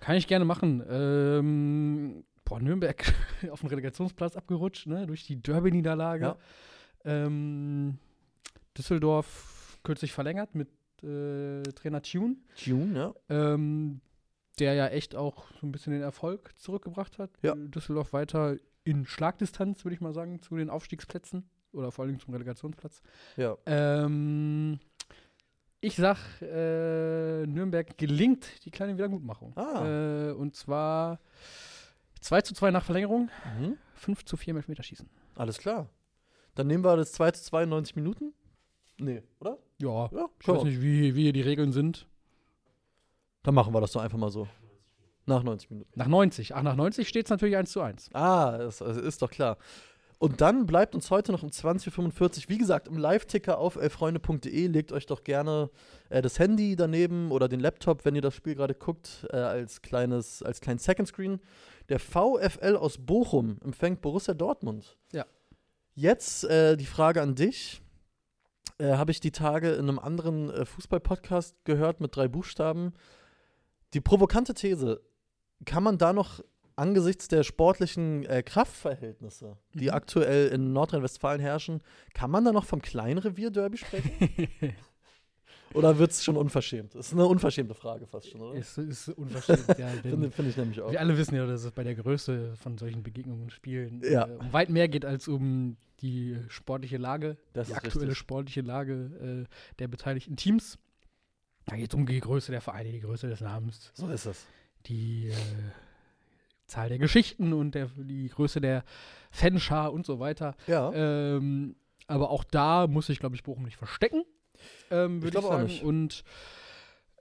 Kann 0.00 0.16
ich 0.16 0.26
gerne 0.26 0.44
machen. 0.44 0.82
Ähm, 0.88 2.24
boah, 2.44 2.60
Nürnberg 2.60 3.14
auf 3.50 3.60
dem 3.60 3.68
Relegationsplatz 3.68 4.36
abgerutscht, 4.36 4.86
ne? 4.86 5.06
Durch 5.06 5.24
die 5.26 5.42
Derby-Niederlage. 5.42 6.24
Ja. 6.24 6.36
Ähm, 7.04 7.98
Düsseldorf 8.76 9.78
kürzlich 9.82 10.12
verlängert 10.12 10.54
mit 10.54 10.68
äh, 11.02 11.62
Trainer 11.74 12.02
Tune, 12.02 12.36
Tune, 12.56 12.98
ja. 12.98 13.14
ähm, 13.28 14.00
der 14.58 14.74
ja 14.74 14.88
echt 14.88 15.14
auch 15.14 15.46
so 15.60 15.66
ein 15.66 15.72
bisschen 15.72 15.92
den 15.92 16.02
Erfolg 16.02 16.52
zurückgebracht 16.58 17.18
hat. 17.18 17.30
Ja. 17.42 17.54
Düsseldorf 17.54 18.12
weiter 18.12 18.56
in 18.84 19.06
Schlagdistanz, 19.06 19.84
würde 19.84 19.94
ich 19.94 20.00
mal 20.00 20.12
sagen, 20.12 20.40
zu 20.40 20.56
den 20.56 20.70
Aufstiegsplätzen 20.70 21.48
oder 21.72 21.90
vor 21.90 22.04
allem 22.04 22.18
zum 22.20 22.32
Relegationsplatz. 22.34 23.02
Ja. 23.36 23.56
Ähm, 23.66 24.78
ich 25.80 25.96
sag, 25.96 26.18
äh, 26.42 27.46
Nürnberg 27.46 27.96
gelingt 27.98 28.64
die 28.64 28.70
kleine 28.70 28.94
Wiedergutmachung. 28.94 29.52
Ah. 29.56 30.28
Äh, 30.28 30.32
und 30.32 30.54
zwar 30.54 31.20
2 32.20 32.42
zu 32.42 32.54
2 32.54 32.70
nach 32.70 32.84
Verlängerung, 32.84 33.30
Mhm. 33.58 33.76
5 33.94 34.24
zu 34.24 34.36
4 34.36 34.52
im 34.52 34.56
Elfmeterschießen. 34.58 35.08
Alles 35.34 35.58
klar. 35.58 35.88
Dann 36.54 36.66
nehmen 36.68 36.84
wir 36.84 36.96
das 36.96 37.12
2 37.12 37.32
zu 37.32 37.42
92 37.44 37.96
Minuten. 37.96 38.32
Nee, 38.98 39.22
oder? 39.40 39.58
Ja, 39.80 40.08
Ja, 40.12 40.26
ich 40.40 40.46
weiß 40.48 40.62
nicht, 40.64 40.80
wie, 40.80 41.14
wie 41.16 41.22
hier 41.24 41.32
die 41.32 41.40
Regeln 41.42 41.72
sind. 41.72 42.06
Dann 43.42 43.54
machen 43.54 43.74
wir 43.74 43.80
das 43.80 43.92
doch 43.92 44.00
einfach 44.02 44.16
mal 44.18 44.30
so. 44.30 44.46
Nach 45.26 45.42
90 45.42 45.70
Minuten. 45.70 45.90
Nach 45.94 46.06
90. 46.06 46.54
Ach, 46.54 46.62
nach 46.62 46.76
90 46.76 47.08
steht 47.08 47.26
es 47.26 47.30
natürlich 47.30 47.56
1 47.56 47.70
zu 47.70 47.80
1. 47.80 48.10
Ah, 48.12 48.58
das, 48.58 48.78
das 48.78 48.96
ist 48.96 49.22
doch 49.22 49.30
klar. 49.30 49.56
Und 50.18 50.40
dann 50.40 50.66
bleibt 50.66 50.94
uns 50.94 51.10
heute 51.10 51.32
noch 51.32 51.42
um 51.42 51.50
20.45 51.50 51.98
Uhr, 51.98 52.30
wie 52.48 52.58
gesagt, 52.58 52.88
im 52.88 52.96
Live-Ticker 52.96 53.58
auf 53.58 53.76
elfreunde.de. 53.76 54.68
Legt 54.68 54.92
euch 54.92 55.06
doch 55.06 55.24
gerne 55.24 55.70
äh, 56.08 56.22
das 56.22 56.38
Handy 56.38 56.76
daneben 56.76 57.30
oder 57.30 57.48
den 57.48 57.60
Laptop, 57.60 58.04
wenn 58.04 58.14
ihr 58.14 58.22
das 58.22 58.34
Spiel 58.34 58.54
gerade 58.54 58.74
guckt, 58.74 59.26
äh, 59.30 59.36
als 59.36 59.82
kleines, 59.82 60.42
als 60.42 60.60
kleinen 60.60 60.78
Second 60.78 61.08
Screen. 61.08 61.40
Der 61.88 61.98
VfL 61.98 62.76
aus 62.76 62.98
Bochum 62.98 63.58
empfängt 63.62 64.00
Borussia 64.00 64.34
Dortmund. 64.34 64.96
Ja. 65.12 65.26
Jetzt 65.94 66.44
äh, 66.44 66.76
die 66.76 66.86
Frage 66.86 67.20
an 67.20 67.34
dich. 67.34 67.82
Äh, 68.78 68.94
Habe 68.94 69.10
ich 69.10 69.20
die 69.20 69.30
Tage 69.30 69.72
in 69.72 69.88
einem 69.88 69.98
anderen 69.98 70.50
äh, 70.50 70.64
Fußball-Podcast 70.64 71.64
gehört 71.64 72.00
mit 72.00 72.16
drei 72.16 72.28
Buchstaben. 72.28 72.94
Die 73.92 74.00
provokante 74.00 74.54
These: 74.54 75.02
Kann 75.64 75.82
man 75.82 75.98
da 75.98 76.12
noch 76.12 76.40
angesichts 76.76 77.28
der 77.28 77.44
sportlichen 77.44 78.24
äh, 78.26 78.42
Kraftverhältnisse, 78.42 79.56
die 79.74 79.84
Mhm. 79.86 79.90
aktuell 79.90 80.48
in 80.48 80.72
Nordrhein-Westfalen 80.72 81.40
herrschen, 81.40 81.82
kann 82.14 82.30
man 82.30 82.44
da 82.44 82.52
noch 82.52 82.64
vom 82.64 82.82
Kleinrevier-Derby 82.82 83.78
sprechen? 83.78 84.10
oder 85.74 85.98
wird 85.98 86.10
es 86.10 86.24
schon 86.24 86.36
unverschämt? 86.36 86.94
Das 86.94 87.06
ist 87.06 87.12
eine 87.12 87.26
unverschämte 87.26 87.74
Frage 87.74 88.06
fast 88.06 88.28
schon, 88.30 88.40
oder? 88.40 88.54
ist, 88.58 88.76
ist 88.78 89.08
unverschämt, 89.10 89.78
ja. 89.78 89.88
Finde 90.02 90.30
find 90.32 90.48
ich 90.48 90.56
nämlich 90.56 90.80
auch. 90.80 90.90
wir 90.90 90.98
alle 91.00 91.16
wissen 91.16 91.34
ja, 91.36 91.46
dass 91.46 91.64
es 91.64 91.70
bei 91.70 91.84
der 91.84 91.94
Größe 91.94 92.56
von 92.56 92.76
solchen 92.76 93.02
Begegnungen 93.04 93.42
und 93.44 93.52
Spielen 93.52 94.02
Ja. 94.04 94.26
äh, 94.26 94.32
um 94.36 94.52
weit 94.52 94.68
mehr 94.70 94.88
geht 94.88 95.04
als 95.04 95.28
um 95.28 95.76
die 96.00 96.36
sportliche 96.48 96.96
Lage, 96.98 97.36
Das 97.52 97.68
die 97.68 97.74
aktuelle 97.74 98.08
richtig. 98.08 98.18
sportliche 98.18 98.60
Lage 98.62 99.46
äh, 99.48 99.74
der 99.78 99.88
beteiligten 99.88 100.36
Teams. 100.36 100.76
Da 101.66 101.76
geht 101.76 101.92
es 101.92 101.94
um 101.94 102.04
die 102.04 102.20
Größe 102.20 102.50
der 102.52 102.60
Vereine, 102.60 102.90
die 102.92 103.00
Größe 103.00 103.28
des 103.28 103.40
Namens, 103.40 103.90
So 103.94 104.08
ist 104.08 104.26
es. 104.26 104.44
Die 104.86 105.28
äh, 105.28 105.34
Zahl 106.66 106.88
der 106.88 106.98
Geschichten 106.98 107.52
und 107.52 107.74
der, 107.74 107.88
die 107.96 108.28
Größe 108.28 108.60
der 108.60 108.84
Fanschar 109.30 109.92
und 109.92 110.06
so 110.06 110.18
weiter. 110.20 110.54
Ja. 110.66 110.92
Ähm, 110.92 111.76
aber 112.06 112.30
auch 112.30 112.44
da 112.44 112.86
muss 112.86 113.08
ich, 113.08 113.18
glaube 113.18 113.34
ich, 113.36 113.42
Bochum 113.42 113.64
nicht 113.64 113.76
verstecken. 113.76 114.24
Ähm, 114.90 115.22
Ich 115.24 115.30
glaube 115.30 115.48
auch 115.48 115.60
nicht. 115.62 115.82
Und 115.82 116.24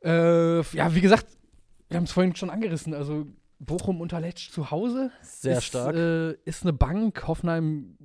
äh, 0.03 0.61
ja, 0.61 0.93
wie 0.95 1.01
gesagt, 1.01 1.27
wir 1.89 1.97
haben 1.97 2.03
es 2.05 2.11
vorhin 2.11 2.35
schon 2.35 2.49
angerissen. 2.49 2.93
Also 2.93 3.27
Bochum 3.59 4.01
unter 4.01 4.19
Letsch 4.19 4.49
zu 4.51 4.71
Hause. 4.71 5.11
Sehr 5.21 5.57
ist, 5.59 5.65
stark. 5.65 5.95
Äh, 5.95 6.33
ist 6.45 6.63
eine 6.63 6.73
Bank. 6.73 7.27
Hoffenheim 7.27 7.97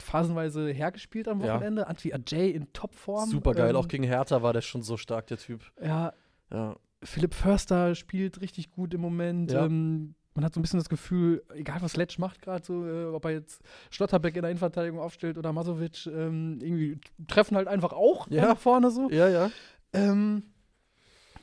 phasenweise 0.00 0.68
hergespielt 0.70 1.28
am 1.28 1.40
Ja. 1.40 1.54
Wochenende. 1.54 1.86
Antwi 1.86 2.12
Ajay 2.12 2.50
in 2.50 2.72
Topform. 2.72 3.30
Super 3.30 3.54
geil. 3.54 3.70
Ähm, 3.70 3.76
auch 3.76 3.86
gegen 3.88 4.02
Hertha 4.04 4.42
war 4.42 4.52
der 4.52 4.60
schon 4.62 4.82
so 4.82 4.96
stark, 4.96 5.28
der 5.28 5.38
Typ. 5.38 5.62
Ja, 5.80 6.12
Ja. 6.50 6.76
Philipp 7.02 7.34
Förster 7.34 7.94
spielt 7.94 8.40
richtig 8.40 8.70
gut 8.70 8.94
im 8.94 9.00
Moment. 9.00 9.52
Ja. 9.52 9.66
Ähm, 9.66 10.14
man 10.34 10.44
hat 10.44 10.54
so 10.54 10.60
ein 10.60 10.62
bisschen 10.62 10.78
das 10.78 10.88
Gefühl, 10.88 11.42
egal 11.54 11.82
was 11.82 11.96
Letsch 11.96 12.18
macht 12.18 12.40
gerade, 12.40 12.64
so, 12.64 12.86
äh, 12.86 13.04
ob 13.06 13.24
er 13.26 13.32
jetzt 13.32 13.60
Schlotterbeck 13.90 14.34
in 14.34 14.42
der 14.42 14.50
Innenverteidigung 14.50 14.98
aufstellt 14.98 15.36
oder 15.36 15.52
Masovic, 15.52 16.06
ähm, 16.06 16.58
irgendwie 16.62 16.98
treffen 17.28 17.56
halt 17.56 17.68
einfach 17.68 17.92
auch 17.92 18.28
Ja. 18.30 18.46
nach 18.48 18.58
vorne 18.58 18.90
so. 18.90 19.10
Ja, 19.10 19.28
ja. 19.28 19.50
Ähm, 19.92 20.44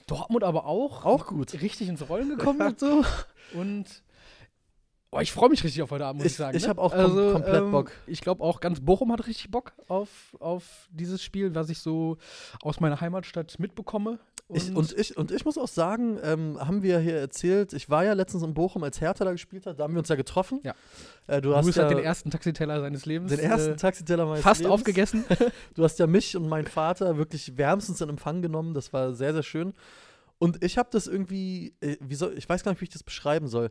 Dortmund 0.08 0.44
aber 0.44 0.66
auch. 0.66 1.06
Auch 1.06 1.28
gut. 1.28 1.54
Richtig 1.62 1.88
ins 1.88 2.10
Rollen 2.10 2.30
gekommen 2.30 2.62
und 2.62 2.80
so. 2.80 3.04
Und 3.54 4.04
oh, 5.12 5.20
ich 5.20 5.32
freue 5.32 5.50
mich 5.50 5.64
richtig 5.64 5.82
auf 5.82 5.92
heute 5.92 6.06
Abend, 6.06 6.20
muss 6.22 6.26
ich, 6.28 6.32
Ich- 6.34 6.38
sagen. 6.38 6.58
ich 6.58 6.64
ne? 6.64 6.70
hab 6.70 6.78
auch 6.78 6.94
kom- 6.94 7.32
komplett 7.34 7.72
Bock. 7.72 7.92
Ich 8.08 8.22
glaube 8.22 8.44
auch 8.44 8.60
ganz 8.60 8.80
Bochum 8.80 9.12
hat 9.12 9.26
richtig 9.28 9.50
Bock 9.52 9.74
auf, 9.88 10.10
auf 10.40 10.64
dieses 10.92 11.24
Spiel, 11.24 11.56
was 11.56 11.70
ich 11.70 11.80
so 11.80 12.18
aus 12.62 12.80
meiner 12.80 13.00
Heimatstadt 13.02 13.58
mitbekomme. 13.60 14.20
Ich, 14.52 14.76
und, 14.76 14.94
ich, 14.98 15.16
und 15.16 15.30
ich 15.30 15.46
muss 15.46 15.60
auch 15.60 15.68
sagen, 15.68 16.18
ähm, 16.24 16.58
haben 16.60 16.82
wir 16.82 16.98
hier 17.00 17.18
erzählt, 17.18 17.72
ich 17.74 17.88
war 17.92 18.04
ja 18.04 18.14
letztens 18.14 18.42
in 18.42 18.56
Bochum, 18.56 18.84
als 18.84 19.00
Hertha 19.00 19.24
da 19.24 19.32
gespielt 19.32 19.68
hat, 19.68 19.80
da 19.80 19.84
haben 19.84 19.94
wir 19.94 20.00
uns 20.00 20.10
ja 20.10 20.16
getroffen. 20.16 20.60
Ja. 20.64 20.74
Äh, 21.28 21.40
du 21.40 21.56
hast 21.56 21.76
ja 21.76 21.88
den 21.88 22.00
ersten 22.00 22.32
Taxiteller 22.32 22.80
seines 22.82 23.06
Lebens 23.06 23.30
den 23.30 23.40
ersten 23.42 23.74
äh, 23.74 23.76
Taxiteller 23.76 24.26
meines 24.26 24.42
fast 24.42 24.62
Lebens. 24.62 24.74
aufgegessen. 24.74 25.24
Du 25.76 25.84
hast 25.84 26.00
ja 26.00 26.08
mich 26.08 26.36
und 26.36 26.50
meinen 26.50 26.66
Vater 26.66 27.18
wirklich 27.18 27.58
wärmstens 27.60 28.02
in 28.02 28.10
Empfang 28.10 28.42
genommen. 28.42 28.74
Das 28.74 28.92
war 28.92 29.14
sehr, 29.14 29.34
sehr 29.34 29.44
schön. 29.44 29.74
Und 30.40 30.64
ich 30.64 30.80
habe 30.80 30.90
das 30.92 31.06
irgendwie, 31.06 31.76
äh, 31.82 31.98
wie 32.00 32.16
soll, 32.16 32.34
ich 32.36 32.50
weiß 32.50 32.64
gar 32.64 32.72
nicht, 32.72 32.82
wie 32.82 32.86
ich 32.86 32.90
das 32.92 33.04
beschreiben 33.04 33.48
soll. 33.48 33.70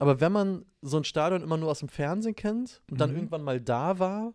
Aber 0.00 0.20
wenn 0.20 0.32
man 0.32 0.64
so 0.82 0.96
ein 0.96 1.04
Stadion 1.04 1.42
immer 1.42 1.56
nur 1.58 1.70
aus 1.70 1.78
dem 1.80 1.88
Fernsehen 1.88 2.34
kennt 2.34 2.82
und 2.90 3.00
dann 3.00 3.10
Mhm. 3.10 3.16
irgendwann 3.16 3.42
mal 3.42 3.60
da 3.60 3.98
war 3.98 4.34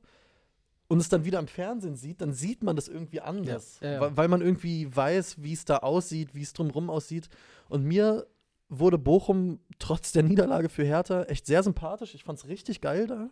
und 0.87 0.99
es 0.99 1.09
dann 1.09 1.25
wieder 1.25 1.39
im 1.39 1.47
Fernsehen 1.47 1.95
sieht, 1.95 2.21
dann 2.21 2.31
sieht 2.31 2.63
man 2.63 2.75
das 2.75 2.87
irgendwie 2.87 3.19
anders. 3.19 3.79
Ja, 3.81 3.87
ja, 3.87 3.93
ja. 4.03 4.15
Weil, 4.17 4.27
man 4.27 4.41
irgendwie 4.41 4.95
weiß, 4.95 5.41
wie 5.43 5.53
es 5.53 5.65
da 5.65 5.77
aussieht, 5.77 6.35
wie 6.35 6.43
es 6.43 6.53
drumherum 6.53 6.89
aussieht. 6.89 7.27
Und 7.67 7.83
mir 7.83 8.27
wurde 8.69 8.97
Bochum 8.97 9.59
trotz 9.79 10.11
der 10.11 10.23
Niederlage 10.23 10.69
für 10.69 10.83
Hertha 10.83 11.23
echt 11.23 11.45
sehr 11.47 11.63
sympathisch. 11.63 12.13
Ich 12.15 12.23
fand 12.23 12.37
es 12.39 12.47
richtig 12.47 12.79
geil 12.81 13.07
da. 13.07 13.29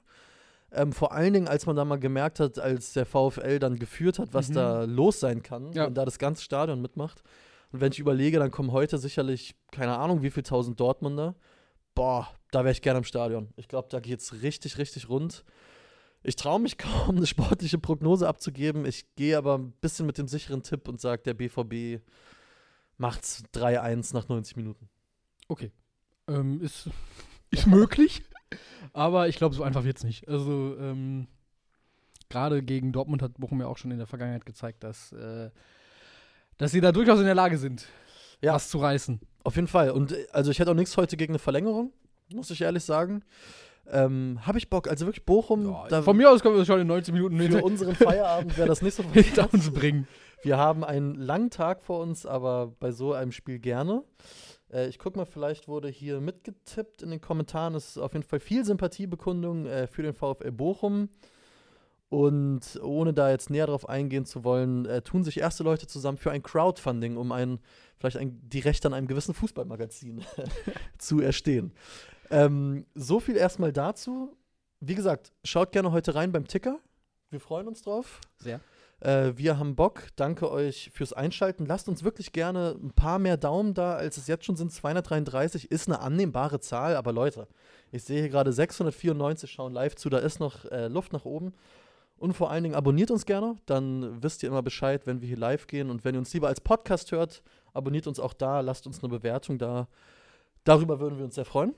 Ähm, 0.71 0.91
vor 0.91 1.11
allen 1.11 1.33
Dingen, 1.33 1.47
als 1.47 1.67
man 1.67 1.75
da 1.75 1.85
mal 1.85 1.99
gemerkt 1.99 2.39
hat, 2.39 2.57
als 2.57 2.93
der 2.93 3.05
VfL 3.05 3.59
dann 3.59 3.77
geführt 3.77 4.17
hat, 4.17 4.33
was 4.33 4.49
Mhm. 4.49 4.53
da 4.55 4.83
los 4.85 5.19
sein 5.19 5.43
kann, 5.43 5.73
wenn 5.75 5.93
da 5.93 6.03
das 6.03 6.17
ganze 6.17 6.41
Stadion 6.43 6.81
mitmacht. 6.81 7.21
Und 7.71 7.79
wenn 7.81 7.91
ich 7.91 7.99
überlege, 7.99 8.39
dann 8.39 8.49
kommen 8.49 8.71
heute 8.71 8.97
sicherlich, 8.97 9.55
keine 9.71 9.97
Ahnung, 9.99 10.23
wie 10.23 10.31
viel 10.31 10.41
tausend 10.43 10.79
Dortmunder. 10.79 11.35
Boah, 11.95 12.27
da 12.51 12.59
wäre 12.63 12.71
ich 12.71 12.81
gerne 12.81 12.99
im 12.99 13.03
Stadion. 13.03 13.49
Ich 13.55 13.67
glaube, 13.67 13.87
da 13.89 13.99
geht's 13.99 14.41
richtig, 14.41 14.77
richtig 14.77 15.09
rund. 15.09 15.43
Ich 16.23 16.35
traue 16.35 16.59
mich 16.59 16.77
kaum, 16.77 17.17
eine 17.17 17.27
sportliche 17.27 17.77
Prognose 17.77 18.27
abzugeben. 18.27 18.85
Ich 18.85 19.15
gehe 19.15 19.37
aber 19.37 19.57
ein 19.57 19.71
bisschen 19.73 20.05
mit 20.05 20.17
dem 20.17 20.27
sicheren 20.27 20.63
Tipp 20.63 20.87
und 20.87 20.99
sage, 21.01 21.21
der 21.23 21.33
BVB 21.33 22.01
macht's 22.97 23.43
3-1 23.53 24.13
nach 24.13 24.27
90 24.29 24.55
Minuten. 24.55 24.89
Okay. 25.47 25.71
Ähm, 26.27 26.61
ist, 26.61 26.89
ist 27.51 27.67
möglich, 27.67 28.23
aber 28.93 29.27
ich 29.27 29.35
glaube, 29.37 29.55
so 29.55 29.63
einfach 29.63 29.83
wird 29.83 29.97
es 29.97 30.03
nicht. 30.03 30.27
Also, 30.29 30.77
ähm, 30.79 31.27
gerade 32.29 32.63
gegen 32.63 32.93
Dortmund 32.93 33.21
hat 33.21 33.33
Bochum 33.37 33.59
ja 33.59 33.67
auch 33.67 33.77
schon 33.77 33.91
in 33.91 33.97
der 33.97 34.07
Vergangenheit 34.07 34.45
gezeigt, 34.45 34.83
dass, 34.83 35.11
äh, 35.11 35.51
dass 36.57 36.71
sie 36.71 36.81
da 36.81 36.91
durchaus 36.91 37.19
in 37.19 37.25
der 37.25 37.35
Lage 37.35 37.57
sind, 37.57 37.87
Ja. 38.41 38.53
was 38.53 38.69
zu 38.69 38.77
reißen. 38.79 39.19
Auf 39.43 39.55
jeden 39.55 39.67
Fall. 39.67 39.91
Und 39.91 40.11
äh, 40.11 40.27
also 40.31 40.51
ich 40.51 40.59
hätte 40.59 40.71
auch 40.71 40.75
nichts 40.75 40.95
heute 40.97 41.17
gegen 41.17 41.33
eine 41.33 41.39
Verlängerung, 41.39 41.91
muss 42.33 42.49
ich 42.51 42.61
ehrlich 42.61 42.83
sagen. 42.83 43.23
Ähm, 43.91 44.39
Habe 44.41 44.57
ich 44.57 44.69
Bock. 44.69 44.87
Also 44.87 45.05
wirklich 45.05 45.25
Bochum, 45.25 45.75
da, 45.89 46.01
Von 46.01 46.15
mir 46.15 46.31
aus 46.31 46.41
können 46.41 46.55
wir 46.55 46.65
schon 46.65 46.79
in 46.79 46.87
90 46.87 47.13
Minuten 47.13 47.37
für 47.37 47.43
hinter, 47.43 47.63
unseren 47.63 47.95
Feierabend 47.95 48.57
wäre 48.57 48.67
das 48.67 48.81
nicht 48.81 48.95
so 48.95 49.03
hinter 49.13 49.53
uns 49.53 49.71
bringen. 49.71 50.07
Wir 50.41 50.57
haben 50.57 50.83
einen 50.83 51.15
langen 51.15 51.49
Tag 51.49 51.83
vor 51.83 51.99
uns, 51.99 52.25
aber 52.25 52.73
bei 52.79 52.91
so 52.91 53.13
einem 53.13 53.31
Spiel 53.31 53.59
gerne. 53.59 54.03
Äh, 54.71 54.87
ich 54.87 54.99
gucke 54.99 55.17
mal, 55.17 55.25
vielleicht 55.25 55.67
wurde 55.67 55.89
hier 55.89 56.21
mitgetippt 56.21 57.01
in 57.01 57.11
den 57.11 57.21
Kommentaren. 57.21 57.75
Es 57.75 57.89
ist 57.89 57.97
auf 57.97 58.13
jeden 58.13 58.25
Fall 58.25 58.39
viel 58.39 58.63
Sympathiebekundung 58.63 59.65
äh, 59.65 59.87
für 59.87 60.03
den 60.03 60.13
VfL 60.13 60.51
Bochum. 60.51 61.09
Und 62.13 62.79
ohne 62.83 63.11
da 63.11 63.31
jetzt 63.31 63.49
näher 63.49 63.65
drauf 63.65 63.89
eingehen 63.89 64.23
zu 64.23 64.43
wollen, 64.43 64.85
äh, 64.85 65.01
tun 65.01 65.23
sich 65.23 65.39
erste 65.39 65.63
Leute 65.63 65.87
zusammen 65.87 66.19
für 66.19 66.29
ein 66.29 66.43
Crowdfunding, 66.43 67.17
um 67.17 67.31
ein, 67.31 67.57
vielleicht 67.97 68.17
ein, 68.17 68.39
die 68.47 68.59
Rechte 68.59 68.87
an 68.87 68.93
einem 68.93 69.07
gewissen 69.07 69.33
Fußballmagazin 69.33 70.23
zu 70.99 71.21
erstehen. 71.21 71.73
Ähm, 72.29 72.85
so 72.93 73.19
viel 73.19 73.35
erstmal 73.35 73.73
dazu. 73.73 74.37
Wie 74.79 74.93
gesagt, 74.93 75.31
schaut 75.43 75.71
gerne 75.71 75.91
heute 75.91 76.13
rein 76.13 76.31
beim 76.31 76.47
Ticker. 76.47 76.77
Wir 77.31 77.39
freuen 77.39 77.67
uns 77.67 77.81
drauf. 77.81 78.21
Sehr. 78.37 78.59
Äh, 78.99 79.31
wir 79.35 79.57
haben 79.57 79.75
Bock. 79.75 80.09
Danke 80.15 80.51
euch 80.51 80.91
fürs 80.93 81.13
Einschalten. 81.13 81.65
Lasst 81.65 81.89
uns 81.89 82.03
wirklich 82.03 82.31
gerne 82.31 82.77
ein 82.79 82.91
paar 82.91 83.17
mehr 83.17 83.37
Daumen 83.37 83.73
da, 83.73 83.95
als 83.95 84.17
es 84.17 84.27
jetzt 84.27 84.45
schon 84.45 84.55
sind. 84.55 84.71
233 84.71 85.71
ist 85.71 85.87
eine 85.87 85.99
annehmbare 85.99 86.59
Zahl, 86.59 86.95
aber 86.95 87.11
Leute, 87.11 87.47
ich 87.91 88.03
sehe 88.03 88.19
hier 88.19 88.29
gerade 88.29 88.53
694 88.53 89.49
schauen 89.49 89.73
live 89.73 89.95
zu. 89.95 90.11
Da 90.11 90.19
ist 90.19 90.39
noch 90.39 90.65
äh, 90.65 90.89
Luft 90.89 91.11
nach 91.11 91.25
oben. 91.25 91.55
Und 92.17 92.33
vor 92.33 92.51
allen 92.51 92.63
Dingen 92.63 92.75
abonniert 92.75 93.11
uns 93.11 93.25
gerne, 93.25 93.57
dann 93.65 94.21
wisst 94.23 94.43
ihr 94.43 94.49
immer 94.49 94.61
Bescheid, 94.61 95.05
wenn 95.05 95.21
wir 95.21 95.27
hier 95.27 95.37
live 95.37 95.67
gehen. 95.67 95.89
Und 95.89 96.05
wenn 96.05 96.15
ihr 96.15 96.19
uns 96.19 96.33
lieber 96.33 96.47
als 96.47 96.61
Podcast 96.61 97.11
hört, 97.11 97.43
abonniert 97.73 98.07
uns 98.07 98.19
auch 98.19 98.33
da, 98.33 98.61
lasst 98.61 98.87
uns 98.87 99.03
eine 99.03 99.09
Bewertung 99.09 99.57
da. 99.57 99.87
Darüber 100.63 100.99
würden 100.99 101.17
wir 101.17 101.25
uns 101.25 101.35
sehr 101.35 101.45
freuen. 101.45 101.75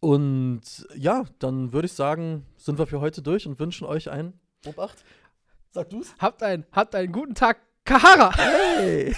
Und 0.00 0.86
ja, 0.96 1.24
dann 1.38 1.72
würde 1.72 1.86
ich 1.86 1.92
sagen, 1.92 2.46
sind 2.56 2.78
wir 2.78 2.86
für 2.86 3.00
heute 3.00 3.22
durch 3.22 3.46
und 3.46 3.58
wünschen 3.58 3.86
euch 3.86 4.10
ein 4.10 4.32
Obacht. 4.66 5.04
Sag 5.70 5.90
du's? 5.90 6.14
Habt, 6.18 6.42
ein, 6.42 6.66
habt 6.72 6.94
einen 6.94 7.12
guten 7.12 7.34
Tag, 7.34 7.58
Kahara! 7.84 8.34
Hey! 8.36 9.14